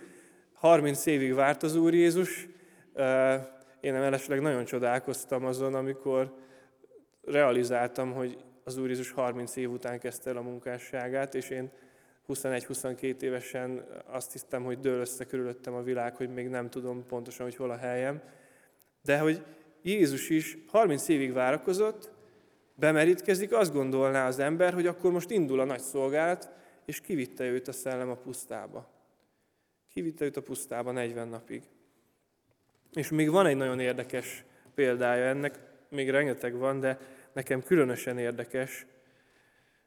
30 0.54 1.06
évig 1.06 1.34
várt 1.34 1.64
az 1.64 1.76
Úr 1.76 1.94
Jézus, 1.94 2.48
én 3.80 3.96
emelesleg 3.96 4.42
nagyon 4.42 4.66
csodálkoztam 4.66 5.46
azon, 5.46 5.76
amikor 5.76 6.34
realizáltam, 7.26 8.14
hogy 8.14 8.38
az 8.64 8.78
Úr 8.78 8.88
Jézus 8.88 9.12
30 9.12 9.56
év 9.56 9.72
után 9.72 10.00
kezdte 10.00 10.30
el 10.30 10.38
a 10.38 10.42
munkásságát, 10.42 11.36
és 11.36 11.50
én 11.50 11.72
21-22 12.28 13.22
évesen 13.22 13.86
azt 14.06 14.32
hiszem, 14.32 14.64
hogy 14.64 14.80
dől 14.80 15.00
össze 15.00 15.26
körülöttem 15.26 15.74
a 15.74 15.82
világ, 15.82 16.16
hogy 16.16 16.34
még 16.34 16.48
nem 16.48 16.70
tudom 16.70 17.06
pontosan, 17.06 17.46
hogy 17.46 17.56
hol 17.56 17.72
a 17.72 17.78
helyem. 17.78 18.22
De 19.02 19.20
hogy 19.20 19.44
Jézus 19.82 20.30
is 20.30 20.58
30 20.68 21.08
évig 21.08 21.34
várakozott, 21.34 22.13
bemerítkezik, 22.76 23.54
azt 23.54 23.74
gondolná 23.74 24.28
az 24.28 24.40
ember, 24.40 24.74
hogy 24.74 24.88
akkor 24.88 25.12
most 25.12 25.30
indul 25.30 25.60
a 25.60 25.64
nagy 25.64 25.80
szolgálat, 25.80 26.50
és 26.86 27.02
kivitte 27.02 27.44
őt 27.44 27.68
a 27.68 27.72
szellem 27.72 28.10
a 28.10 28.16
pusztába. 28.16 28.92
Kivitte 29.94 30.26
őt 30.26 30.38
a 30.38 30.42
pusztába 30.42 30.92
40 30.92 31.28
napig. 31.28 31.64
És 32.94 33.10
még 33.10 33.30
van 33.30 33.46
egy 33.46 33.56
nagyon 33.56 33.80
érdekes 33.80 34.46
példája 34.76 35.26
ennek, 35.26 35.60
még 35.90 36.10
rengeteg 36.10 36.58
van, 36.58 36.80
de 36.80 37.00
nekem 37.34 37.64
különösen 37.64 38.18
érdekes 38.18 38.86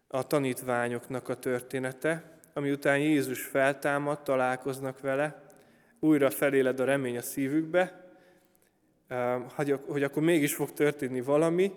a 0.09 0.27
tanítványoknak 0.27 1.29
a 1.29 1.39
története, 1.39 2.39
ami 2.55 2.77
Jézus 2.83 3.43
feltámad, 3.43 4.23
találkoznak 4.23 5.01
vele, 5.01 5.45
újra 6.01 6.31
feléled 6.31 6.81
a 6.81 6.85
remény 6.85 7.17
a 7.17 7.23
szívükbe, 7.23 8.05
hogy 9.87 10.03
akkor 10.03 10.23
mégis 10.23 10.55
fog 10.55 10.73
történni 10.73 11.21
valami, 11.21 11.73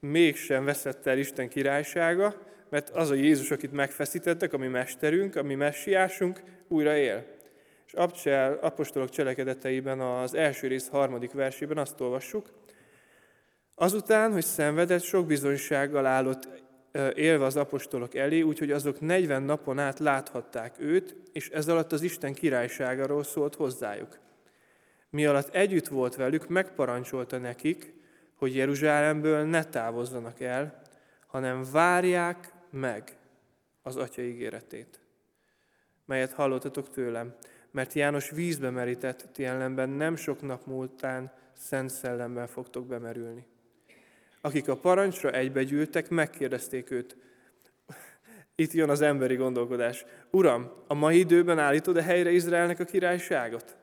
mégsem 0.00 0.64
veszett 0.64 1.06
el 1.06 1.18
Isten 1.18 1.48
királysága, 1.48 2.34
mert 2.68 2.90
az 2.90 3.10
a 3.10 3.14
Jézus, 3.14 3.50
akit 3.50 3.72
megfeszítettek, 3.72 4.52
ami 4.52 4.66
mesterünk, 4.66 5.36
ami 5.36 5.54
messiásunk, 5.54 6.40
újra 6.68 6.96
él. 6.96 7.26
És 7.86 7.92
Abcsel 7.92 8.58
apostolok 8.60 9.10
cselekedeteiben 9.10 10.00
az 10.00 10.34
első 10.34 10.66
rész 10.66 10.88
harmadik 10.88 11.32
versében 11.32 11.78
azt 11.78 12.00
olvassuk, 12.00 12.48
azután, 13.74 14.32
hogy 14.32 14.44
szenvedett, 14.44 15.02
sok 15.02 15.26
bizonysággal 15.26 16.06
állott 16.06 16.48
élve 17.14 17.44
az 17.44 17.56
apostolok 17.56 18.14
elé, 18.14 18.40
úgyhogy 18.40 18.70
azok 18.70 19.00
40 19.00 19.42
napon 19.42 19.78
át 19.78 19.98
láthatták 19.98 20.74
őt, 20.78 21.16
és 21.32 21.48
ez 21.48 21.68
alatt 21.68 21.92
az 21.92 22.02
Isten 22.02 22.34
királyságáról 22.34 23.22
szólt 23.22 23.54
hozzájuk. 23.54 24.18
Mi 25.10 25.26
alatt 25.26 25.54
együtt 25.54 25.88
volt 25.88 26.16
velük, 26.16 26.48
megparancsolta 26.48 27.38
nekik, 27.38 27.94
hogy 28.40 28.56
Jeruzsálemből 28.56 29.44
ne 29.44 29.64
távozzanak 29.64 30.40
el, 30.40 30.82
hanem 31.26 31.64
várják 31.72 32.52
meg 32.70 33.16
az 33.82 33.96
Atya 33.96 34.22
ígéretét, 34.22 35.00
melyet 36.04 36.32
hallottatok 36.32 36.90
tőlem, 36.90 37.34
mert 37.70 37.92
János 37.92 38.30
vízbe 38.30 38.70
merített, 38.70 39.28
ti 39.32 39.44
ellenben 39.44 39.88
nem 39.88 40.16
sok 40.16 40.42
nap 40.42 40.66
múltán 40.66 41.32
szent 41.52 41.90
szellemben 41.90 42.46
fogtok 42.46 42.86
bemerülni. 42.86 43.46
Akik 44.40 44.68
a 44.68 44.76
parancsra 44.76 45.30
egybegyűltek, 45.30 46.08
megkérdezték 46.08 46.90
őt. 46.90 47.16
Itt 48.54 48.72
jön 48.72 48.90
az 48.90 49.00
emberi 49.00 49.34
gondolkodás. 49.34 50.04
Uram, 50.30 50.72
a 50.86 50.94
mai 50.94 51.18
időben 51.18 51.58
állítod-e 51.58 52.02
helyre 52.02 52.30
Izraelnek 52.30 52.80
a 52.80 52.84
királyságot? 52.84 53.76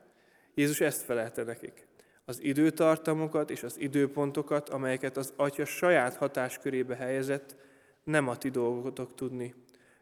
Jézus 0.54 0.80
ezt 0.80 1.04
felelte 1.04 1.42
nekik. 1.42 1.86
Az 2.28 2.42
időtartamokat 2.42 3.50
és 3.50 3.62
az 3.62 3.80
időpontokat, 3.80 4.68
amelyeket 4.68 5.16
az 5.16 5.32
Atya 5.36 5.64
saját 5.64 6.16
hatáskörébe 6.16 6.96
helyezett, 6.96 7.56
nem 8.04 8.28
a 8.28 8.36
ti 8.36 8.48
dolgotok 8.48 9.14
tudni, 9.14 9.54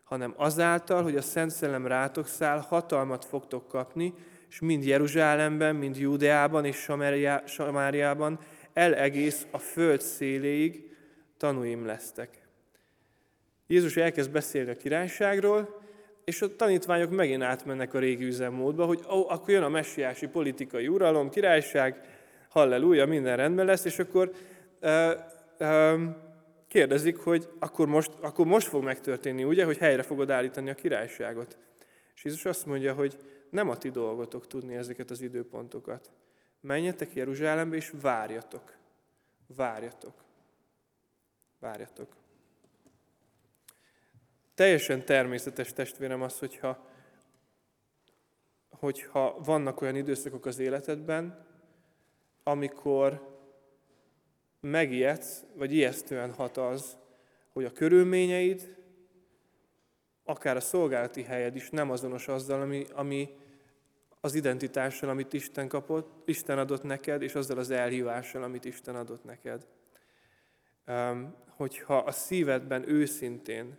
hanem 0.05 0.35
azáltal, 0.37 1.03
hogy 1.03 1.17
a 1.17 1.23
Szent 1.23 1.51
Szellem 1.51 1.87
rátok 1.87 2.27
száll, 2.27 2.59
hatalmat 2.59 3.25
fogtok 3.25 3.69
kapni, 3.69 4.15
és 4.49 4.61
mind 4.61 4.85
Jeruzsálemben, 4.85 5.77
mind 5.77 5.97
Júdeában 5.97 6.65
és 6.65 6.89
Samáriában, 7.45 8.39
el 8.73 8.95
egész 8.95 9.47
a 9.51 9.59
föld 9.59 10.01
széléig 10.01 10.97
tanúim 11.37 11.87
lesztek. 11.87 12.39
Jézus 13.67 13.97
elkezd 13.97 14.31
beszélni 14.31 14.71
a 14.71 14.77
királyságról, 14.77 15.81
és 16.25 16.43
a 16.43 16.57
tanítványok 16.57 17.11
megint 17.11 17.43
átmennek 17.43 17.95
a 17.95 17.99
régi 17.99 18.25
üzemmódba, 18.25 18.85
hogy 18.85 19.01
ó, 19.11 19.29
akkor 19.29 19.51
jön 19.51 19.63
a 19.63 19.69
messiási 19.69 20.27
politikai 20.27 20.89
uralom, 20.89 21.31
királyság, 21.31 22.16
halleluja, 22.57 23.07
minden 23.07 23.37
rendben 23.37 23.67
lesz, 23.67 23.85
és 23.85 23.99
akkor 23.99 24.33
uh, 24.81 25.11
uh, 25.59 26.01
kérdezik, 26.69 27.17
hogy 27.17 27.49
akkor 27.59 27.87
most, 27.87 28.13
akkor 28.21 28.47
most 28.47 28.67
fog 28.67 28.83
megtörténni, 28.83 29.45
ugye, 29.45 29.65
hogy 29.65 29.79
helyre 29.79 30.03
fogod 30.03 30.31
állítani 30.31 30.71
a 30.71 30.75
királyságot. 30.75 31.59
És 32.15 32.25
Jézus 32.25 32.45
azt 32.45 32.67
mondja, 32.67 32.95
hogy 32.95 33.17
nem 33.51 33.69
a 33.69 33.77
ti 33.77 33.91
dolgotok 33.91 34.47
tudni 34.47 34.75
ezeket 34.75 35.11
az 35.11 35.21
időpontokat. 35.21 36.11
Menjetek 36.61 37.15
Jeruzsálembe, 37.15 37.77
és 37.77 37.93
várjatok. 38.01 38.77
Várjatok. 39.57 40.15
Várjatok. 41.59 42.09
Teljesen 44.55 45.05
természetes 45.05 45.73
testvérem 45.73 46.23
az, 46.23 46.39
hogyha, 46.39 46.87
hogyha 48.71 49.41
vannak 49.45 49.81
olyan 49.81 49.97
időszakok 49.97 50.47
az 50.47 50.59
életedben, 50.59 51.46
amikor 52.49 53.21
megijedsz, 54.61 55.45
vagy 55.55 55.73
ijesztően 55.73 56.33
hat 56.33 56.57
az, 56.57 56.97
hogy 57.53 57.65
a 57.65 57.73
körülményeid, 57.73 58.77
akár 60.25 60.57
a 60.57 60.61
szolgálati 60.61 61.23
helyed 61.23 61.57
is 61.57 61.71
nem 61.71 61.91
azonos 61.91 62.29
azzal, 62.29 62.61
ami, 62.61 62.87
ami 62.93 63.29
az 64.21 64.35
identitással, 64.35 65.09
amit 65.09 65.33
Isten 65.33 65.69
kapott, 65.69 66.29
Isten 66.29 66.59
adott 66.59 66.83
neked, 66.83 67.23
és 67.23 67.35
azzal 67.35 67.59
az 67.59 67.71
elhívással, 67.71 68.43
amit 68.43 68.65
Isten 68.65 68.97
adott 68.97 69.25
neked. 69.25 69.67
Hogyha 71.57 71.97
a 71.97 72.11
szívedben 72.11 72.89
őszintén 72.89 73.79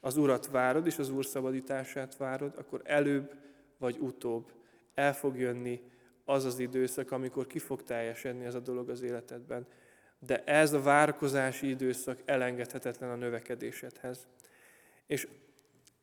az 0.00 0.16
Urat 0.16 0.46
várod, 0.46 0.86
és 0.86 0.98
az 0.98 1.10
Úr 1.10 1.24
szabadítását 1.24 2.16
várod, 2.16 2.54
akkor 2.56 2.80
előbb 2.84 3.34
vagy 3.78 3.98
utóbb 3.98 4.52
el 4.94 5.14
fog 5.14 5.38
jönni 5.38 5.92
az 6.24 6.44
az 6.44 6.58
időszak, 6.58 7.10
amikor 7.10 7.46
ki 7.46 7.58
fog 7.58 7.82
teljesedni 7.82 8.44
ez 8.44 8.54
a 8.54 8.60
dolog 8.60 8.88
az 8.88 9.02
életedben. 9.02 9.66
De 10.18 10.44
ez 10.44 10.72
a 10.72 10.82
várakozási 10.82 11.68
időszak 11.68 12.18
elengedhetetlen 12.24 13.10
a 13.10 13.16
növekedésedhez. 13.16 14.26
És 15.06 15.28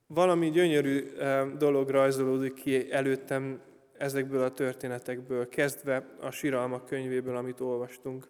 valami 0.07 0.49
gyönyörű 0.49 1.11
dolog 1.57 1.89
rajzolódik 1.89 2.53
ki 2.53 2.91
előttem 2.91 3.61
ezekből 3.97 4.43
a 4.43 4.51
történetekből, 4.51 5.49
kezdve 5.49 6.05
a 6.19 6.31
siralmak 6.31 6.85
könyvéből, 6.85 7.35
amit 7.35 7.59
olvastunk. 7.59 8.27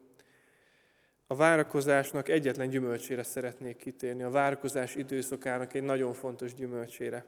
A 1.27 1.35
várakozásnak 1.35 2.29
egyetlen 2.29 2.69
gyümölcsére 2.69 3.23
szeretnék 3.23 3.77
kitérni, 3.77 4.23
a 4.23 4.29
várakozás 4.29 4.95
időszakának 4.95 5.73
egy 5.73 5.83
nagyon 5.83 6.13
fontos 6.13 6.53
gyümölcsére. 6.53 7.25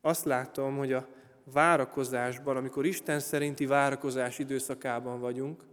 Azt 0.00 0.24
látom, 0.24 0.76
hogy 0.76 0.92
a 0.92 1.08
várakozásban, 1.52 2.56
amikor 2.56 2.86
Isten 2.86 3.20
szerinti 3.20 3.66
várakozás 3.66 4.38
időszakában 4.38 5.20
vagyunk, 5.20 5.64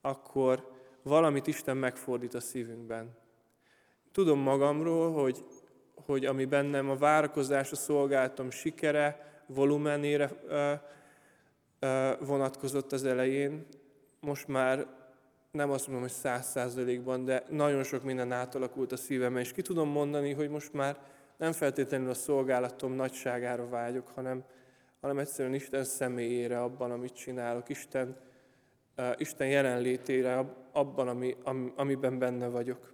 akkor 0.00 0.70
valamit 1.02 1.46
Isten 1.46 1.76
megfordít 1.76 2.34
a 2.34 2.40
szívünkben. 2.40 3.16
Tudom 4.12 4.38
magamról, 4.38 5.12
hogy, 5.12 5.44
hogy 6.06 6.24
ami 6.24 6.44
bennem 6.44 6.90
a 6.90 6.96
várakozás, 6.96 7.72
a 7.72 7.76
szolgáltam 7.76 8.50
sikere, 8.50 9.34
volumenére 9.46 10.30
ö, 10.46 10.72
ö, 11.78 12.12
vonatkozott 12.20 12.92
az 12.92 13.04
elején, 13.04 13.66
most 14.20 14.48
már 14.48 14.86
nem 15.50 15.70
azt 15.70 15.86
mondom, 15.86 16.04
hogy 16.04 16.14
száz 16.14 16.46
százalékban, 16.46 17.24
de 17.24 17.44
nagyon 17.48 17.82
sok 17.82 18.02
minden 18.02 18.32
átalakult 18.32 18.92
a 18.92 18.96
szívemben, 18.96 19.42
és 19.42 19.52
ki 19.52 19.62
tudom 19.62 19.88
mondani, 19.88 20.32
hogy 20.32 20.48
most 20.48 20.72
már 20.72 20.96
nem 21.36 21.52
feltétlenül 21.52 22.10
a 22.10 22.14
szolgálatom 22.14 22.92
nagyságára 22.92 23.68
vágyok, 23.68 24.08
hanem, 24.08 24.44
hanem 25.00 25.18
egyszerűen 25.18 25.54
Isten 25.54 25.84
személyére 25.84 26.62
abban, 26.62 26.90
amit 26.90 27.12
csinálok, 27.12 27.68
Isten, 27.68 28.16
Isten 29.16 29.48
jelenlétére 29.48 30.44
abban, 30.72 31.08
ami, 31.08 31.36
am, 31.42 31.72
amiben 31.76 32.18
benne 32.18 32.48
vagyok. 32.48 32.92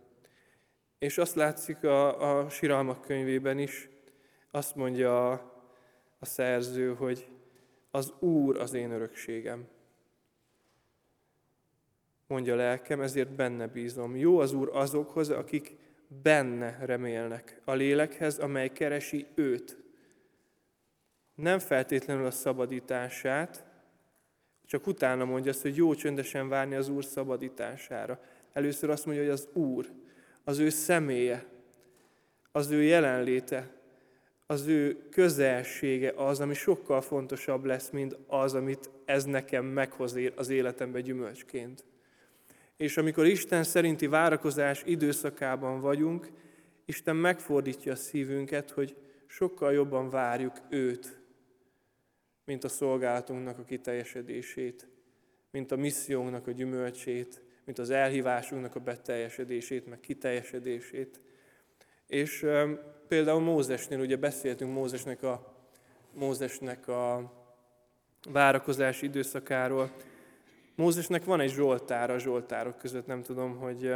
És 0.98 1.18
azt 1.18 1.34
látszik 1.34 1.84
a, 1.84 2.38
a 2.38 2.48
Siralmak 2.48 3.00
könyvében 3.00 3.58
is, 3.58 3.88
azt 4.50 4.74
mondja 4.74 5.30
a, 5.30 5.52
a 6.18 6.24
szerző, 6.24 6.94
hogy 6.94 7.28
az 7.90 8.12
Úr 8.18 8.58
az 8.58 8.74
én 8.74 8.90
örökségem 8.90 9.68
mondja 12.32 12.52
a 12.52 12.56
lelkem, 12.56 13.00
ezért 13.00 13.30
benne 13.34 13.66
bízom. 13.66 14.16
Jó 14.16 14.38
az 14.38 14.52
Úr 14.52 14.70
azokhoz, 14.72 15.30
akik 15.30 15.76
benne 16.22 16.78
remélnek, 16.84 17.60
a 17.64 17.72
lélekhez, 17.72 18.38
amely 18.38 18.68
keresi 18.68 19.26
őt. 19.34 19.81
Nem 21.42 21.58
feltétlenül 21.58 22.26
a 22.26 22.30
szabadítását, 22.30 23.64
csak 24.66 24.86
utána 24.86 25.24
mondja 25.24 25.50
azt, 25.50 25.62
hogy 25.62 25.76
jó 25.76 25.94
csöndesen 25.94 26.48
várni 26.48 26.74
az 26.74 26.88
Úr 26.88 27.04
szabadítására. 27.04 28.20
Először 28.52 28.90
azt 28.90 29.06
mondja, 29.06 29.24
hogy 29.24 29.32
az 29.32 29.48
Úr, 29.52 29.86
az 30.44 30.58
ő 30.58 30.68
személye, 30.68 31.46
az 32.52 32.70
ő 32.70 32.82
jelenléte, 32.82 33.70
az 34.46 34.66
ő 34.66 35.08
közelsége 35.10 36.12
az, 36.16 36.40
ami 36.40 36.54
sokkal 36.54 37.00
fontosabb 37.00 37.64
lesz, 37.64 37.90
mint 37.90 38.18
az, 38.26 38.54
amit 38.54 38.90
ez 39.04 39.24
nekem 39.24 39.64
meghoz 39.64 40.18
az 40.36 40.48
életembe 40.48 41.00
gyümölcsként. 41.00 41.84
És 42.76 42.96
amikor 42.96 43.26
Isten 43.26 43.62
szerinti 43.62 44.06
várakozás 44.06 44.82
időszakában 44.86 45.80
vagyunk, 45.80 46.30
Isten 46.84 47.16
megfordítja 47.16 47.92
a 47.92 47.96
szívünket, 47.96 48.70
hogy 48.70 48.96
sokkal 49.26 49.72
jobban 49.72 50.10
várjuk 50.10 50.56
őt, 50.70 51.20
mint 52.44 52.64
a 52.64 52.68
szolgálatunknak 52.68 53.58
a 53.58 53.64
kiteljesedését, 53.64 54.88
mint 55.50 55.72
a 55.72 55.76
missziónknak 55.76 56.46
a 56.46 56.50
gyümölcsét, 56.50 57.42
mint 57.64 57.78
az 57.78 57.90
elhívásunknak 57.90 58.74
a 58.74 58.80
beteljesedését, 58.80 59.86
meg 59.86 60.00
kiteljesedését. 60.00 61.20
És 62.06 62.46
például 63.08 63.40
Mózesnél, 63.40 64.00
ugye 64.00 64.16
beszéltünk 64.16 64.72
Mózesnek 64.72 65.22
a, 65.22 65.56
Mózesnek 66.12 66.88
a 66.88 67.32
várakozási 68.30 69.06
időszakáról, 69.06 69.90
Mózesnek 70.74 71.24
van 71.24 71.40
egy 71.40 71.50
zsoltára 71.50 72.14
a 72.14 72.18
zsoltárok 72.18 72.78
között, 72.78 73.06
nem 73.06 73.22
tudom, 73.22 73.56
hogy 73.56 73.94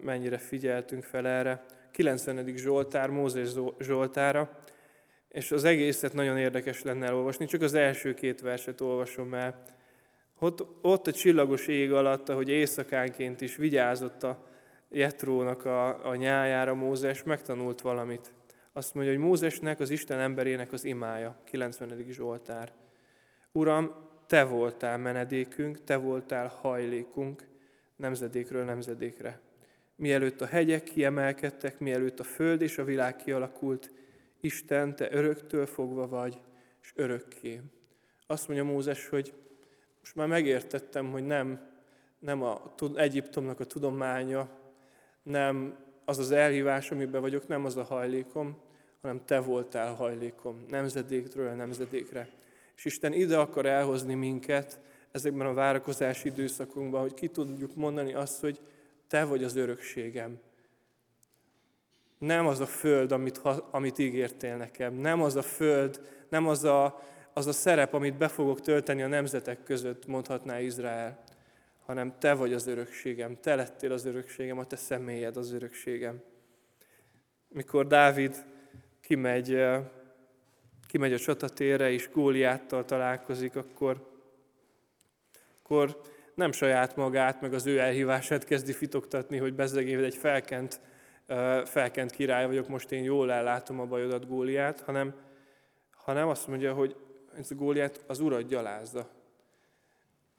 mennyire 0.00 0.38
figyeltünk 0.38 1.02
fel 1.02 1.26
erre. 1.26 1.64
90. 1.90 2.56
zsoltár, 2.56 3.10
Mózes 3.10 3.48
zsoltára, 3.78 4.62
és 5.30 5.52
az 5.52 5.64
egészet 5.64 6.12
nagyon 6.12 6.38
érdekes 6.38 6.82
lenne 6.82 7.06
elolvasni, 7.06 7.46
csak 7.46 7.62
az 7.62 7.74
első 7.74 8.14
két 8.14 8.40
verset 8.40 8.80
olvasom 8.80 9.34
el. 9.34 9.62
Ott, 10.38 10.66
ott 10.82 11.06
a 11.06 11.12
csillagos 11.12 11.66
ég 11.66 11.92
alatt, 11.92 12.28
ahogy 12.28 12.48
éjszakánként 12.48 13.40
is 13.40 13.56
vigyázott 13.56 14.22
a 14.22 14.46
Jetrónak 14.88 15.64
a, 15.64 16.08
a 16.08 16.14
nyájára 16.14 16.74
Mózes, 16.74 17.22
megtanult 17.22 17.80
valamit. 17.80 18.32
Azt 18.72 18.94
mondja, 18.94 19.12
hogy 19.12 19.22
Mózesnek, 19.22 19.80
az 19.80 19.90
Isten 19.90 20.18
emberének 20.18 20.72
az 20.72 20.84
imája, 20.84 21.36
90. 21.44 22.04
Zsoltár. 22.10 22.72
Uram, 23.52 23.94
te 24.26 24.44
voltál 24.44 24.98
menedékünk, 24.98 25.84
te 25.84 25.96
voltál 25.96 26.46
hajlékunk 26.46 27.46
nemzedékről 27.96 28.64
nemzedékre. 28.64 29.40
mielőtt 29.96 30.40
a 30.40 30.46
hegyek 30.46 30.82
kiemelkedtek, 30.82 31.78
mielőtt 31.78 32.20
a 32.20 32.24
föld 32.24 32.62
és 32.62 32.78
a 32.78 32.84
világ 32.84 33.16
kialakult, 33.16 33.90
Isten, 34.40 34.96
te 34.96 35.12
öröktől 35.12 35.66
fogva 35.66 36.08
vagy, 36.08 36.40
és 36.82 36.92
örökké. 36.94 37.60
Azt 38.26 38.48
mondja 38.48 38.66
Mózes, 38.66 39.08
hogy 39.08 39.34
most 40.00 40.14
már 40.14 40.26
megértettem, 40.26 41.10
hogy 41.10 41.26
nem, 41.26 41.68
nem 42.18 42.42
a 42.42 42.74
Egyiptomnak 42.94 43.60
a 43.60 43.64
tudománya, 43.64 44.48
nem 45.22 45.78
az 46.04 46.18
az 46.18 46.30
elhívás, 46.30 46.90
amiben 46.90 47.20
vagyok, 47.20 47.46
nem 47.46 47.64
az 47.64 47.76
a 47.76 47.82
hajlékom, 47.82 48.58
hanem 49.00 49.24
te 49.24 49.40
voltál 49.40 49.94
hajlékom, 49.94 50.64
nemzedékről 50.68 51.50
nemzedékre. 51.50 52.28
És 52.76 52.84
Isten 52.84 53.12
ide 53.12 53.38
akar 53.38 53.66
elhozni 53.66 54.14
minket 54.14 54.80
ezekben 55.10 55.46
a 55.46 55.54
várakozási 55.54 56.28
időszakunkban, 56.28 57.00
hogy 57.00 57.14
ki 57.14 57.28
tudjuk 57.28 57.74
mondani 57.74 58.14
azt, 58.14 58.40
hogy 58.40 58.60
te 59.08 59.24
vagy 59.24 59.44
az 59.44 59.56
örökségem. 59.56 60.38
Nem 62.20 62.46
az 62.46 62.60
a 62.60 62.66
föld, 62.66 63.12
amit, 63.12 63.40
amit 63.70 63.98
ígértél 63.98 64.56
nekem. 64.56 64.94
Nem 64.94 65.22
az 65.22 65.36
a 65.36 65.42
föld, 65.42 66.00
nem 66.28 66.46
az 66.46 66.64
a, 66.64 67.02
az 67.32 67.46
a 67.46 67.52
szerep, 67.52 67.94
amit 67.94 68.16
be 68.16 68.28
fogok 68.28 68.60
tölteni 68.60 69.02
a 69.02 69.06
nemzetek 69.06 69.62
között, 69.62 70.06
mondhatná 70.06 70.60
Izrael, 70.60 71.22
hanem 71.86 72.18
te 72.18 72.34
vagy 72.34 72.52
az 72.52 72.66
örökségem, 72.66 73.36
te 73.40 73.54
lettél 73.54 73.92
az 73.92 74.04
örökségem, 74.04 74.58
a 74.58 74.64
te 74.64 74.76
személyed 74.76 75.36
az 75.36 75.52
örökségem. 75.52 76.22
Mikor 77.48 77.86
Dávid 77.86 78.44
kimegy, 79.00 79.64
kimegy 80.86 81.12
a 81.12 81.18
csatatérre, 81.18 81.90
és 81.90 82.10
Góliáttal 82.12 82.84
találkozik, 82.84 83.56
akkor, 83.56 84.10
akkor 85.62 86.00
nem 86.34 86.52
saját 86.52 86.96
magát, 86.96 87.40
meg 87.40 87.54
az 87.54 87.66
ő 87.66 87.78
elhívását 87.78 88.44
kezdi 88.44 88.72
fitoktatni, 88.72 89.36
hogy 89.36 89.54
bezzegével 89.54 90.04
egy 90.04 90.16
felkent, 90.16 90.80
felkent 91.64 92.10
király 92.10 92.46
vagyok, 92.46 92.68
most 92.68 92.92
én 92.92 93.02
jól 93.02 93.32
ellátom 93.32 93.80
a 93.80 93.86
bajodat 93.86 94.26
Góliát, 94.26 94.80
hanem, 94.80 95.14
hanem 95.90 96.28
azt 96.28 96.46
mondja, 96.46 96.74
hogy 96.74 96.96
ez 97.36 97.50
a 97.50 97.54
Góliát 97.54 98.04
az 98.06 98.20
urat 98.20 98.46
gyalázza. 98.46 99.08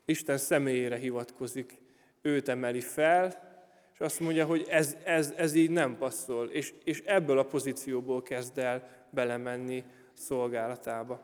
Isten 0.05 0.37
személyére 0.37 0.95
hivatkozik, 0.95 1.77
őt 2.21 2.49
emeli 2.49 2.81
fel, 2.81 3.49
és 3.93 3.99
azt 3.99 4.19
mondja, 4.19 4.45
hogy 4.45 4.65
ez, 4.69 4.97
ez, 5.03 5.33
ez 5.37 5.53
így 5.53 5.69
nem 5.69 5.97
passzol, 5.97 6.47
és, 6.47 6.73
és 6.83 7.01
ebből 7.05 7.39
a 7.39 7.45
pozícióból 7.45 8.21
kezd 8.21 8.57
el 8.57 8.87
belemenni 9.09 9.83
szolgálatába. 10.13 11.21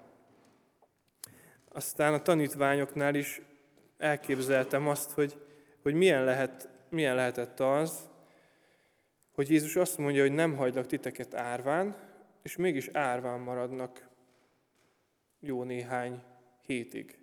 Aztán 1.69 2.13
a 2.13 2.21
tanítványoknál 2.21 3.15
is 3.15 3.41
elképzeltem 3.97 4.87
azt, 4.87 5.11
hogy, 5.11 5.35
hogy 5.81 5.93
milyen, 5.93 6.23
lehet, 6.23 6.69
milyen 6.89 7.15
lehetett 7.15 7.59
az, 7.59 8.09
hogy 9.37 9.49
Jézus 9.49 9.75
azt 9.75 9.97
mondja, 9.97 10.21
hogy 10.21 10.31
nem 10.31 10.55
hagylak 10.55 10.85
titeket 10.85 11.33
árván, 11.33 11.95
és 12.43 12.55
mégis 12.55 12.89
árván 12.93 13.39
maradnak 13.39 14.07
jó 15.39 15.63
néhány 15.63 16.23
hétig. 16.65 17.17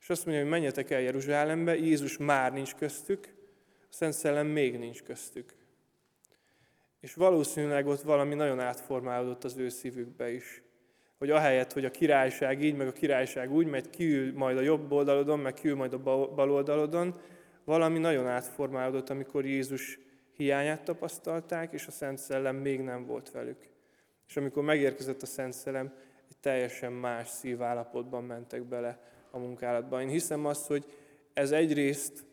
És 0.00 0.10
azt 0.10 0.24
mondja, 0.24 0.42
hogy 0.42 0.52
menjetek 0.52 0.90
el 0.90 1.00
Jeruzsálembe, 1.00 1.76
Jézus 1.76 2.16
már 2.16 2.52
nincs 2.52 2.74
köztük, 2.74 3.28
a 3.80 3.92
Szent 3.92 4.12
Szellem 4.12 4.46
még 4.46 4.78
nincs 4.78 5.02
köztük. 5.02 5.54
És 7.00 7.14
valószínűleg 7.14 7.86
ott 7.86 8.02
valami 8.02 8.34
nagyon 8.34 8.60
átformálódott 8.60 9.44
az 9.44 9.56
ő 9.56 9.68
szívükbe 9.68 10.32
is. 10.32 10.62
Hogy 11.18 11.30
ahelyett, 11.30 11.72
hogy 11.72 11.84
a 11.84 11.90
királyság 11.90 12.62
így, 12.62 12.76
meg 12.76 12.86
a 12.86 12.92
királyság 12.92 13.52
úgy, 13.52 13.66
mert 13.66 13.90
kiül 13.90 14.32
majd 14.32 14.56
a 14.56 14.60
jobb 14.62 14.92
oldalodon, 14.92 15.38
meg 15.38 15.54
kiül 15.54 15.76
majd 15.76 15.92
a 15.92 15.98
bal 15.98 16.50
oldalodon, 16.50 17.20
valami 17.64 17.98
nagyon 17.98 18.26
átformálódott, 18.26 19.10
amikor 19.10 19.46
Jézus 19.46 19.98
hiányát 20.40 20.82
tapasztalták, 20.82 21.72
és 21.72 21.86
a 21.86 21.90
Szent 21.90 22.18
Szellem 22.18 22.56
még 22.56 22.80
nem 22.80 23.06
volt 23.06 23.30
velük. 23.30 23.68
És 24.28 24.36
amikor 24.36 24.62
megérkezett 24.62 25.22
a 25.22 25.26
Szent 25.26 25.52
Szellem, 25.52 25.92
egy 26.28 26.36
teljesen 26.40 26.92
más 26.92 27.28
szívállapotban 27.28 28.24
mentek 28.24 28.62
bele 28.62 29.00
a 29.30 29.38
munkálatba. 29.38 30.00
Én 30.00 30.08
hiszem 30.08 30.46
azt, 30.46 30.66
hogy 30.66 30.84
ez 31.32 31.50
egyrészt 31.50 32.24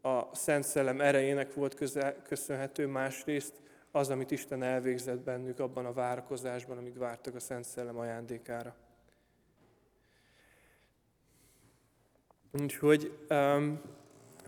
a 0.00 0.34
Szent 0.34 0.64
Szellem 0.64 1.00
erejének 1.00 1.54
volt 1.54 1.74
köszönhető, 2.22 2.86
másrészt 2.86 3.60
az, 3.90 4.10
amit 4.10 4.30
Isten 4.30 4.62
elvégzett 4.62 5.20
bennük 5.20 5.58
abban 5.58 5.86
a 5.86 5.92
várakozásban, 5.92 6.78
amíg 6.78 6.98
vártak 6.98 7.34
a 7.34 7.40
Szent 7.40 7.64
Szellem 7.64 7.98
ajándékára. 7.98 8.76
Úgyhogy 12.60 13.18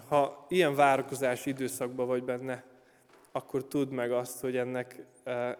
ha 0.09 0.47
ilyen 0.49 0.75
várakozási 0.75 1.51
időszakban 1.51 2.07
vagy 2.07 2.25
benne, 2.25 2.73
akkor 3.37 3.68
tudd 3.68 3.88
meg 3.88 4.12
azt, 4.12 4.40
hogy 4.40 4.57
ennek, 4.57 5.05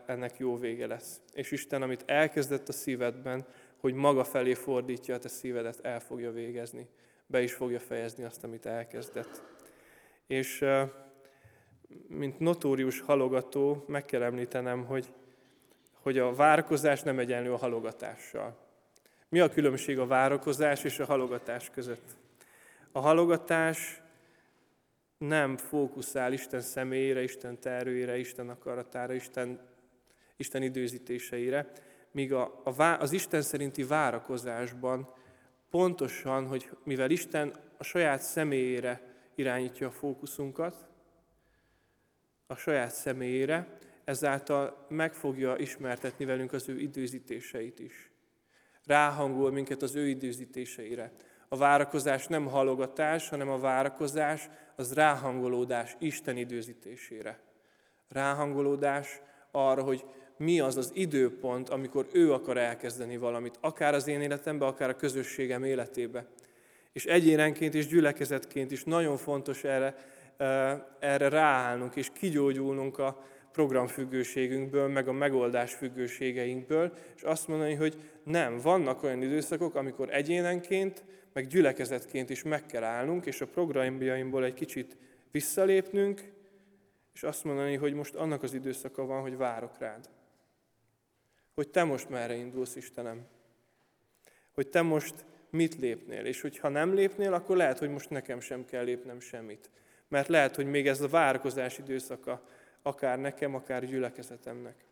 ennek 0.07 0.39
jó 0.39 0.57
vége 0.57 0.87
lesz. 0.87 1.21
És 1.33 1.51
Isten, 1.51 1.83
amit 1.83 2.03
elkezdett 2.07 2.69
a 2.69 2.73
szívedben, 2.73 3.47
hogy 3.77 3.95
maga 3.95 4.25
felé 4.25 4.55
fordítja 4.55 5.15
a 5.15 5.19
te 5.19 5.29
szívedet, 5.29 5.85
el 5.85 6.01
fogja 6.01 6.33
végezni. 6.33 6.89
Be 7.27 7.43
is 7.43 7.53
fogja 7.53 7.81
fejezni 7.81 8.25
azt, 8.25 8.45
amit 8.45 8.67
elkezdett. 8.67 9.43
És 10.27 10.65
mint 12.09 12.39
notórius 12.39 13.01
halogató 13.01 13.85
meg 13.87 14.05
kell 14.05 14.23
említenem, 14.23 14.85
hogy, 14.85 15.13
hogy 16.03 16.19
a 16.19 16.35
várakozás 16.35 17.03
nem 17.03 17.19
egyenlő 17.19 17.53
a 17.53 17.57
halogatással. 17.57 18.57
Mi 19.29 19.41
a 19.41 19.49
különbség 19.49 19.99
a 19.99 20.07
várakozás 20.07 20.85
és 20.85 20.99
a 20.99 21.05
halogatás 21.05 21.71
között? 21.71 22.17
A 22.93 23.01
halogatás 23.01 24.03
nem 25.19 25.57
fókuszál 25.57 26.33
Isten 26.33 26.61
személyére, 26.61 27.23
Isten 27.23 27.61
tervére, 27.61 28.19
Isten 28.19 28.49
akaratára, 28.49 29.13
Isten, 29.13 29.61
Isten 30.37 30.63
időzítéseire, 30.63 31.73
míg 32.11 32.33
a, 32.33 32.61
a, 32.65 32.83
az 32.83 33.13
Isten 33.13 33.43
szerinti 33.43 33.83
várakozásban 33.83 35.15
pontosan, 35.71 36.47
hogy 36.47 36.71
mivel 36.85 37.11
Isten 37.11 37.55
a 37.79 37.85
saját 37.85 38.23
személyére 38.23 39.15
irányítja 39.35 39.87
a 39.87 39.91
fókuszunkat, 39.91 40.89
a 42.47 42.55
saját 42.55 42.91
személyére, 42.91 43.79
ezáltal 44.05 44.87
meg 44.89 45.15
fogja 45.15 45.57
ismertetni 45.57 46.25
velünk 46.25 46.53
az 46.53 46.69
ő 46.69 46.79
időzítéseit 46.79 47.79
is. 47.79 48.11
Ráhangol 48.85 49.53
minket 49.53 49.83
az 49.83 49.95
ő 49.95 50.09
időzítéseire. 50.09 51.13
A 51.55 51.57
várakozás 51.57 52.27
nem 52.27 52.47
halogatás, 52.47 53.29
hanem 53.29 53.49
a 53.49 53.59
várakozás 53.59 54.49
az 54.77 54.95
ráhangolódás 54.95 55.97
Isten 55.99 56.37
időzítésére. 56.37 57.39
Ráhangolódás 58.09 59.21
arra, 59.51 59.83
hogy 59.83 60.05
mi 60.37 60.61
az 60.61 60.77
az 60.77 60.91
időpont, 60.95 61.69
amikor 61.69 62.07
ő 62.13 62.33
akar 62.33 62.57
elkezdeni 62.57 63.17
valamit, 63.17 63.59
akár 63.61 63.95
az 63.95 64.07
én 64.07 64.21
életemben, 64.21 64.69
akár 64.69 64.89
a 64.89 64.97
közösségem 64.97 65.65
életébe. 65.65 66.27
És 66.93 67.05
egyénenként 67.05 67.75
és 67.75 67.87
gyülekezetként 67.87 68.71
is 68.71 68.85
nagyon 68.85 69.17
fontos 69.17 69.65
erre, 69.65 69.95
erre 70.99 71.29
ráállnunk 71.29 71.97
és 71.97 72.11
kigyógyulnunk 72.13 72.99
a 72.99 73.23
programfüggőségünkből, 73.53 74.89
meg 74.89 75.09
a 75.09 75.13
megoldás 75.13 75.73
függőségeinkből, 75.73 76.93
és 77.17 77.23
azt 77.23 77.49
mondani, 77.49 77.75
hogy 77.75 77.97
nem, 78.25 78.59
vannak 78.59 79.03
olyan 79.03 79.23
időszakok, 79.23 79.75
amikor 79.75 80.09
egyénenként, 80.11 81.05
meg 81.35 81.47
gyülekezetként 81.47 82.31
is 82.31 82.43
meg 82.43 82.67
kell 82.67 82.83
állnunk, 82.85 83.27
és 83.27 83.41
a 83.41 83.47
programjaimból 83.47 84.45
egy 84.45 84.55
kicsit 84.55 84.97
visszalépnünk, 85.31 86.33
és 87.15 87.23
azt 87.23 87.45
mondani, 87.45 87.77
hogy 87.77 87.95
most 87.95 88.15
annak 88.15 88.43
az 88.43 88.55
időszaka 88.55 89.05
van, 89.05 89.21
hogy 89.21 89.37
várok 89.37 89.79
rád. 89.79 90.09
Hogy 91.55 91.69
te 91.69 91.85
most 91.85 92.09
merre 92.09 92.35
indulsz, 92.35 92.77
Istenem. 92.77 93.27
Hogy 94.53 94.69
te 94.69 94.83
most 94.83 95.15
mit 95.51 95.75
lépnél, 95.75 96.25
és 96.25 96.41
hogyha 96.41 96.69
nem 96.69 96.95
lépnél, 96.95 97.33
akkor 97.33 97.57
lehet, 97.57 97.79
hogy 97.79 97.91
most 97.91 98.11
nekem 98.11 98.41
sem 98.41 98.65
kell 98.65 98.85
lépnem 98.85 99.21
semmit. 99.21 99.71
Mert 100.09 100.29
lehet, 100.29 100.57
hogy 100.57 100.67
még 100.67 100.87
ez 100.87 101.01
a 101.01 101.09
várakozás 101.09 101.79
időszaka, 101.79 102.49
akár 102.83 103.19
nekem, 103.19 103.55
akár 103.55 103.85
gyülekezetemnek. 103.85 104.85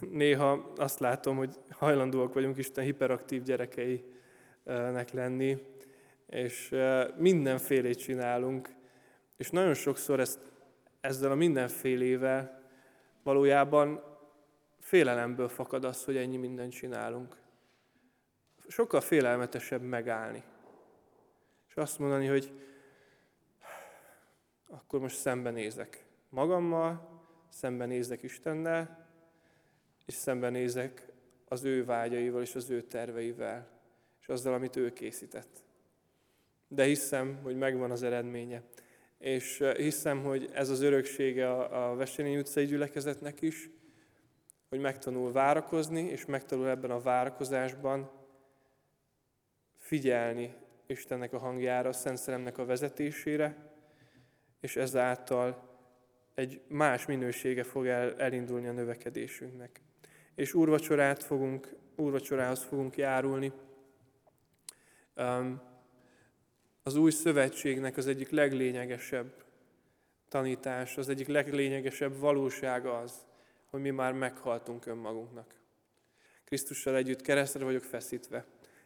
Néha 0.00 0.72
azt 0.76 0.98
látom, 0.98 1.36
hogy 1.36 1.58
hajlandóak 1.70 2.34
vagyunk 2.34 2.56
Isten 2.56 2.84
hiperaktív 2.84 3.42
gyerekeinek 3.42 5.10
lenni, 5.12 5.62
és 6.26 6.74
mindenfélét 7.16 7.98
csinálunk, 7.98 8.74
és 9.36 9.50
nagyon 9.50 9.74
sokszor 9.74 10.20
ezt, 10.20 10.38
ezzel 11.00 11.30
a 11.30 11.34
mindenfélével 11.34 12.62
valójában 13.22 14.02
félelemből 14.80 15.48
fakad 15.48 15.84
az, 15.84 16.04
hogy 16.04 16.16
ennyi 16.16 16.36
mindent 16.36 16.72
csinálunk. 16.72 17.36
Sokkal 18.68 19.00
félelmetesebb 19.00 19.82
megállni. 19.82 20.42
És 21.68 21.74
azt 21.74 21.98
mondani, 21.98 22.26
hogy 22.26 22.52
akkor 24.68 25.00
most 25.00 25.16
szembenézek 25.16 26.04
magammal, 26.28 27.08
szembenézek 27.48 28.22
Istennel, 28.22 29.05
és 30.06 30.14
szembenézek 30.14 31.06
az 31.48 31.64
ő 31.64 31.84
vágyaival 31.84 32.42
és 32.42 32.54
az 32.54 32.70
ő 32.70 32.82
terveivel, 32.82 33.68
és 34.20 34.26
azzal, 34.26 34.54
amit 34.54 34.76
ő 34.76 34.92
készített. 34.92 35.64
de 36.68 36.84
hiszem, 36.84 37.38
hogy 37.42 37.56
megvan 37.56 37.90
az 37.90 38.02
eredménye. 38.02 38.62
És 39.18 39.64
hiszem, 39.76 40.22
hogy 40.24 40.50
ez 40.52 40.68
az 40.68 40.80
öröksége 40.80 41.50
a, 41.52 41.94
Veselényi 41.94 42.38
utcai 42.38 42.64
gyülekezetnek 42.64 43.40
is, 43.40 43.70
hogy 44.68 44.80
megtanul 44.80 45.32
várakozni, 45.32 46.02
és 46.02 46.24
megtanul 46.24 46.68
ebben 46.68 46.90
a 46.90 47.00
várakozásban 47.00 48.10
figyelni 49.78 50.54
Istennek 50.86 51.32
a 51.32 51.38
hangjára, 51.38 51.88
a 51.88 51.92
Szent 51.92 52.18
Szelemnek 52.18 52.58
a 52.58 52.64
vezetésére, 52.64 53.56
és 54.60 54.76
ezáltal 54.76 55.78
egy 56.34 56.60
más 56.68 57.06
minősége 57.06 57.62
fog 57.62 57.86
el, 57.86 58.20
elindulni 58.20 58.66
a 58.66 58.72
növekedésünknek. 58.72 59.85
És 60.36 60.54
úrvacsorát 60.54 61.22
fogunk, 61.22 61.68
úrvacsorához 61.96 62.62
fogunk 62.62 62.96
járulni. 62.96 63.52
Az 66.82 66.96
új 66.96 67.10
szövetségnek 67.10 67.96
az 67.96 68.06
egyik 68.06 68.30
leglényegesebb 68.30 69.44
tanítás, 70.28 70.96
az 70.96 71.08
egyik 71.08 71.26
leglényegesebb 71.26 72.18
valóság 72.18 72.86
az, 72.86 73.12
hogy 73.70 73.80
mi 73.80 73.90
már 73.90 74.12
meghaltunk 74.12 74.86
önmagunknak. 74.86 75.54
Krisztussal 76.44 76.96
együtt 76.96 77.20
keresztre 77.20 77.64
vagyok 77.64 77.82
feszítve, 77.82 78.44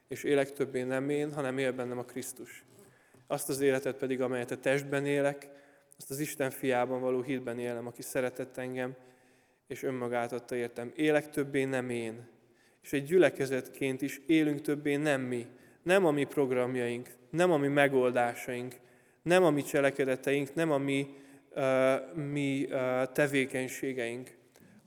és 0.08 0.22
élek 0.22 0.52
többé 0.52 0.82
nem 0.82 1.08
én, 1.08 1.32
hanem 1.32 1.58
él 1.58 1.72
bennem 1.72 1.98
a 1.98 2.04
Krisztus. 2.04 2.64
Azt 3.26 3.48
az 3.48 3.60
életet 3.60 3.96
pedig, 3.96 4.20
amelyet 4.20 4.50
a 4.50 4.60
testben 4.60 5.06
élek, 5.06 5.48
azt 5.96 6.10
az 6.10 6.18
Isten 6.18 6.50
fiában 6.50 7.00
való 7.00 7.22
hitben 7.22 7.58
élem, 7.58 7.86
aki 7.86 8.02
szeretett 8.02 8.56
engem, 8.56 8.96
és 9.70 9.82
önmagát 9.82 10.32
adta 10.32 10.54
értem. 10.54 10.92
Élek 10.94 11.30
többé 11.30 11.64
nem 11.64 11.90
én. 11.90 12.28
És 12.82 12.92
egy 12.92 13.04
gyülekezetként 13.04 14.02
is 14.02 14.20
élünk 14.26 14.60
többé 14.60 14.96
nem 14.96 15.20
mi. 15.20 15.46
Nem 15.82 16.06
a 16.06 16.10
mi 16.10 16.24
programjaink, 16.24 17.08
nem 17.30 17.50
a 17.50 17.56
mi 17.56 17.68
megoldásaink, 17.68 18.74
nem 19.22 19.44
a 19.44 19.50
mi 19.50 19.62
cselekedeteink, 19.62 20.54
nem 20.54 20.70
a 20.70 20.78
mi, 20.78 21.14
uh, 21.54 22.14
mi 22.14 22.68
uh, 22.70 23.12
tevékenységeink, 23.12 24.30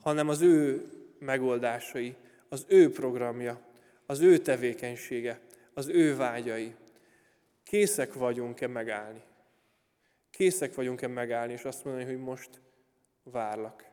hanem 0.00 0.28
az 0.28 0.42
ő 0.42 0.88
megoldásai, 1.18 2.14
az 2.48 2.64
ő 2.68 2.90
programja, 2.90 3.60
az 4.06 4.20
ő 4.20 4.38
tevékenysége, 4.38 5.40
az 5.74 5.88
ő 5.88 6.16
vágyai. 6.16 6.74
Készek 7.62 8.14
vagyunk-e 8.14 8.66
megállni? 8.66 9.22
Készek 10.30 10.74
vagyunk-e 10.74 11.06
megállni, 11.06 11.52
és 11.52 11.64
azt 11.64 11.84
mondani, 11.84 12.04
hogy 12.04 12.18
most 12.18 12.60
várlak. 13.22 13.92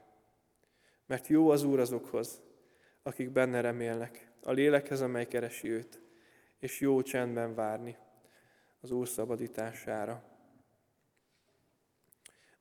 Mert 1.11 1.27
jó 1.27 1.49
az 1.49 1.63
Úr 1.63 1.79
azokhoz, 1.79 2.41
akik 3.03 3.29
benne 3.29 3.61
remélnek, 3.61 4.31
a 4.43 4.51
lélekhez, 4.51 5.01
amely 5.01 5.27
keresi 5.27 5.69
őt, 5.69 6.01
és 6.59 6.79
jó 6.79 7.01
csendben 7.01 7.55
várni 7.55 7.97
az 8.81 8.91
Úr 8.91 9.07
szabadítására. 9.07 10.23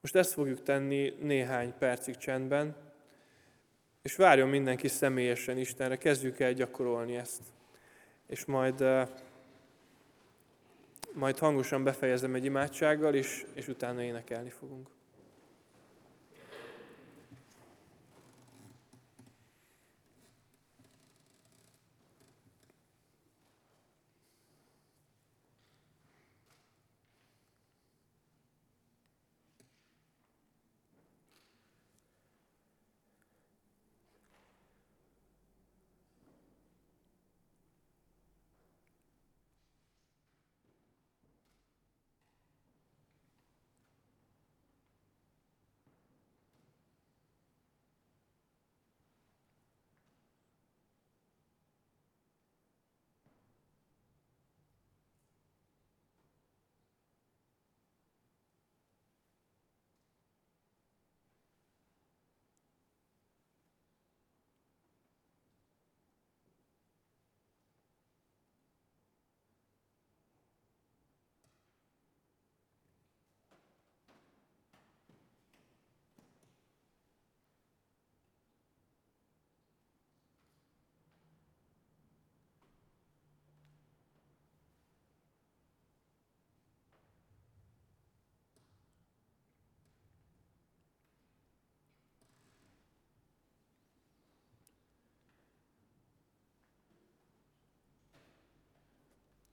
Most 0.01 0.17
ezt 0.17 0.33
fogjuk 0.33 0.63
tenni 0.63 1.15
néhány 1.21 1.75
percig 1.79 2.17
csendben, 2.17 2.77
és 4.03 4.17
várjon 4.17 4.49
mindenki 4.49 4.89
személyesen 4.89 5.59
Istenre, 5.59 5.97
kezdjük 5.97 6.41
el 6.41 6.53
gyakorolni 6.53 7.17
ezt. 7.17 7.43
És 8.27 8.45
majd, 8.45 8.85
majd 11.13 11.39
hangosan 11.39 11.85
befejezem 11.85 12.35
egy 12.35 12.45
imádsággal, 12.45 13.15
és, 13.15 13.47
és 13.55 13.69
utána 13.69 14.03
énekelni 14.03 14.51
fogunk. 14.51 14.89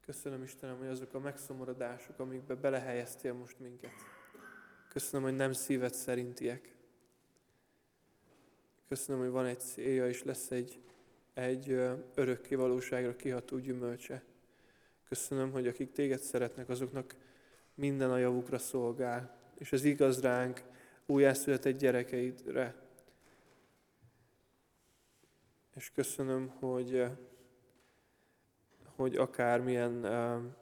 Köszönöm 0.08 0.44
Istenem, 0.44 0.78
hogy 0.78 0.88
azok 0.88 1.14
a 1.14 1.20
megszomorodások, 1.20 2.20
amikbe 2.20 2.56
belehelyeztél 2.56 3.34
most 3.34 3.60
minket. 3.60 3.92
Köszönöm, 4.90 5.28
hogy 5.28 5.36
nem 5.36 5.54
szíved 5.54 5.94
szerintiek. 5.94 6.76
Köszönöm, 8.88 9.22
hogy 9.22 9.30
van 9.30 9.46
egy 9.46 9.60
célja, 9.60 10.08
és 10.08 10.24
lesz 10.24 10.52
egy, 10.52 10.82
egy 11.34 11.70
örökké 12.16 12.56
valóságra 12.56 13.16
kiható 13.16 13.58
gyümölcse. 13.58 14.24
Köszönöm, 15.10 15.52
hogy 15.52 15.68
akik 15.68 15.92
téged 15.92 16.20
szeretnek, 16.20 16.70
azoknak 16.70 17.16
minden 17.74 18.12
a 18.12 18.18
javukra 18.18 18.58
szolgál. 18.58 19.38
És 19.58 19.72
ez 19.72 19.84
igaz 19.84 20.22
ránk, 20.22 20.64
újjászületett 21.06 21.78
gyerekeidre. 21.78 22.76
És 25.76 25.92
köszönöm, 25.92 26.48
hogy 26.48 27.06
hogy 28.98 29.16
akármilyen 29.16 30.06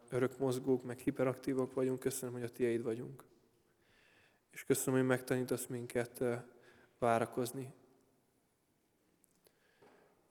örökmozgók, 0.09 0.83
meg 0.83 0.97
hiperaktívak 0.97 1.73
vagyunk, 1.73 1.99
köszönöm, 1.99 2.35
hogy 2.35 2.43
a 2.43 2.49
tiéd 2.49 2.83
vagyunk. 2.83 3.23
És 4.51 4.63
köszönöm, 4.63 4.99
hogy 4.99 5.09
megtanítasz 5.09 5.65
minket 5.65 6.23
várakozni. 6.99 7.73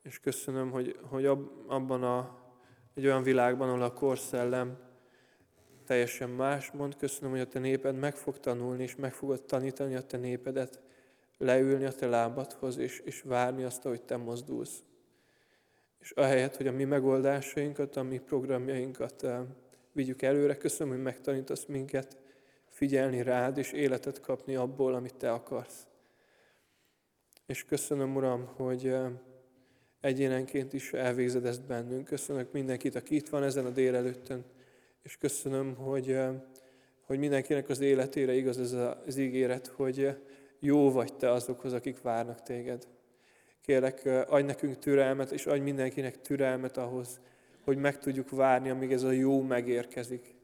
És 0.03 0.21
köszönöm, 0.21 0.71
hogy, 0.71 0.99
hogy 1.03 1.27
abban 1.67 2.03
a, 2.03 2.39
egy 2.95 3.07
olyan 3.07 3.23
világban, 3.23 3.69
ahol 3.69 3.83
a 3.83 3.93
korszellem 3.93 4.79
teljesen 5.85 6.31
más 6.31 6.71
mond, 6.71 6.97
köszönöm, 6.97 7.31
hogy 7.31 7.41
a 7.41 7.47
te 7.47 7.59
néped 7.59 7.97
meg 7.97 8.17
fog 8.17 8.39
tanulni, 8.39 8.83
és 8.83 8.97
meg 8.97 9.13
fogod 9.13 9.43
tanítani 9.43 9.95
a 9.95 10.03
te 10.03 10.17
népedet, 10.17 10.81
leülni 11.39 11.85
a 11.85 11.93
te 11.93 12.07
lábadhoz, 12.07 12.77
és, 12.77 12.99
és 12.99 13.23
várni 13.23 13.63
azt, 13.63 13.83
hogy 13.83 14.03
te 14.03 14.17
mozdulsz. 14.17 14.83
És 16.05 16.11
ahelyett, 16.11 16.57
hogy 16.57 16.67
a 16.67 16.73
mi 16.73 16.85
megoldásainkat, 16.85 17.97
a 17.97 18.03
mi 18.03 18.19
programjainkat 18.19 19.23
uh, 19.23 19.39
vigyük 19.93 20.23
előre, 20.23 20.57
köszönöm, 20.57 20.93
hogy 20.95 21.03
megtanítasz 21.03 21.65
minket 21.65 22.17
figyelni 22.69 23.23
rád, 23.23 23.59
és 23.59 23.73
életet 23.73 24.21
kapni 24.21 24.55
abból, 24.55 24.95
amit 24.95 25.15
te 25.15 25.33
akarsz. 25.33 25.87
És 27.47 27.65
köszönöm, 27.65 28.17
Uram, 28.17 28.47
hogy 28.57 28.87
uh, 28.87 29.11
egyénenként 30.01 30.73
is 30.73 30.93
elvégzed 30.93 31.45
ezt 31.45 31.67
bennünk. 31.67 32.05
Köszönök 32.05 32.53
mindenkit, 32.53 32.95
aki 32.95 33.15
itt 33.15 33.29
van 33.29 33.43
ezen 33.43 33.67
a 33.67 33.71
délelőttön, 33.71 34.45
és 35.03 35.17
köszönöm, 35.17 35.75
hogy, 35.75 36.11
uh, 36.11 36.35
hogy 37.07 37.19
mindenkinek 37.19 37.69
az 37.69 37.81
életére 37.81 38.35
igaz 38.35 38.59
ez 38.59 38.73
az 39.07 39.17
ígéret, 39.17 39.67
hogy 39.67 40.17
jó 40.59 40.91
vagy 40.91 41.15
te 41.15 41.31
azokhoz, 41.31 41.73
akik 41.73 42.03
várnak 42.03 42.43
téged. 42.43 42.94
Kérlek, 43.67 44.05
adj 44.29 44.45
nekünk 44.47 44.79
türelmet, 44.79 45.31
és 45.31 45.47
adj 45.47 45.61
mindenkinek 45.61 46.21
türelmet 46.21 46.77
ahhoz, 46.77 47.21
hogy 47.65 47.77
meg 47.77 47.99
tudjuk 47.99 48.31
várni, 48.31 48.71
amíg 48.71 48.93
ez 48.93 49.03
a 49.03 49.11
jó 49.11 49.43
megérkezik. 49.43 50.35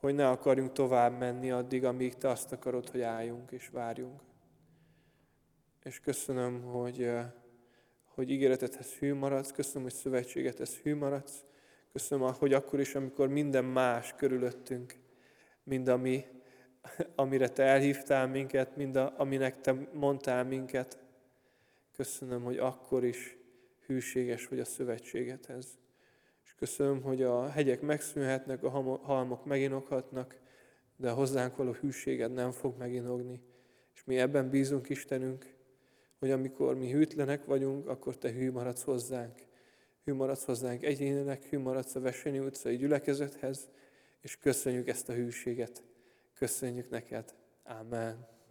Hogy 0.00 0.14
ne 0.14 0.28
akarjunk 0.28 0.72
tovább 0.72 1.18
menni 1.18 1.50
addig, 1.50 1.84
amíg 1.84 2.14
Te 2.14 2.28
azt 2.28 2.52
akarod, 2.52 2.88
hogy 2.88 3.00
álljunk 3.00 3.50
és 3.50 3.68
várjunk. 3.68 4.20
És 5.82 6.00
köszönöm, 6.00 6.62
hogy, 6.62 7.10
hogy 8.04 8.30
ígéretedhez 8.30 8.92
hű 8.92 9.14
maradsz, 9.14 9.50
köszönöm, 9.50 9.82
hogy 9.82 9.92
szövetségethez 9.92 10.76
hű 10.76 10.96
maradsz, 10.96 11.44
Köszönöm, 11.92 12.32
hogy 12.38 12.52
akkor 12.52 12.80
is, 12.80 12.94
amikor 12.94 13.28
minden 13.28 13.64
más 13.64 14.14
körülöttünk, 14.16 14.94
mind 15.64 15.88
ami, 15.88 16.24
amire 17.14 17.48
Te 17.48 17.62
elhívtál 17.62 18.26
minket, 18.26 18.76
mind 18.76 18.96
a, 18.96 19.14
aminek 19.16 19.60
Te 19.60 19.88
mondtál 19.92 20.44
minket, 20.44 20.98
köszönöm, 21.96 22.42
hogy 22.42 22.58
akkor 22.58 23.04
is 23.04 23.36
hűséges 23.86 24.46
vagy 24.46 24.60
a 24.60 24.64
szövetségethez. 24.64 25.78
És 26.44 26.54
köszönöm, 26.54 27.02
hogy 27.02 27.22
a 27.22 27.48
hegyek 27.48 27.80
megszűnhetnek, 27.80 28.62
a 28.62 28.70
halmok 29.02 29.44
meginoghatnak, 29.44 30.40
de 30.96 31.10
a 31.10 31.14
hozzánk 31.14 31.56
való 31.56 31.72
hűséged 31.72 32.32
nem 32.32 32.50
fog 32.50 32.78
meginogni. 32.78 33.40
És 33.94 34.04
mi 34.04 34.18
ebben 34.18 34.50
bízunk, 34.50 34.88
Istenünk, 34.88 35.54
hogy 36.18 36.30
amikor 36.30 36.76
mi 36.76 36.90
hűtlenek 36.90 37.44
vagyunk, 37.44 37.88
akkor 37.88 38.18
Te 38.18 38.32
hű 38.32 38.50
maradsz 38.50 38.82
hozzánk. 38.82 39.38
Hű 40.04 40.14
maradsz 40.14 40.44
hozzánk 40.44 40.82
egyénileg, 40.82 41.42
hű 41.42 41.58
maradsz 41.58 41.94
a 41.94 42.00
Vesenyi 42.00 42.38
utcai 42.38 42.76
gyülekezethez, 42.76 43.68
és 44.20 44.38
köszönjük 44.38 44.88
ezt 44.88 45.08
a 45.08 45.12
hűséget. 45.12 45.82
Köszönjük 46.34 46.90
neked. 46.90 47.34
Amen. 47.64 48.41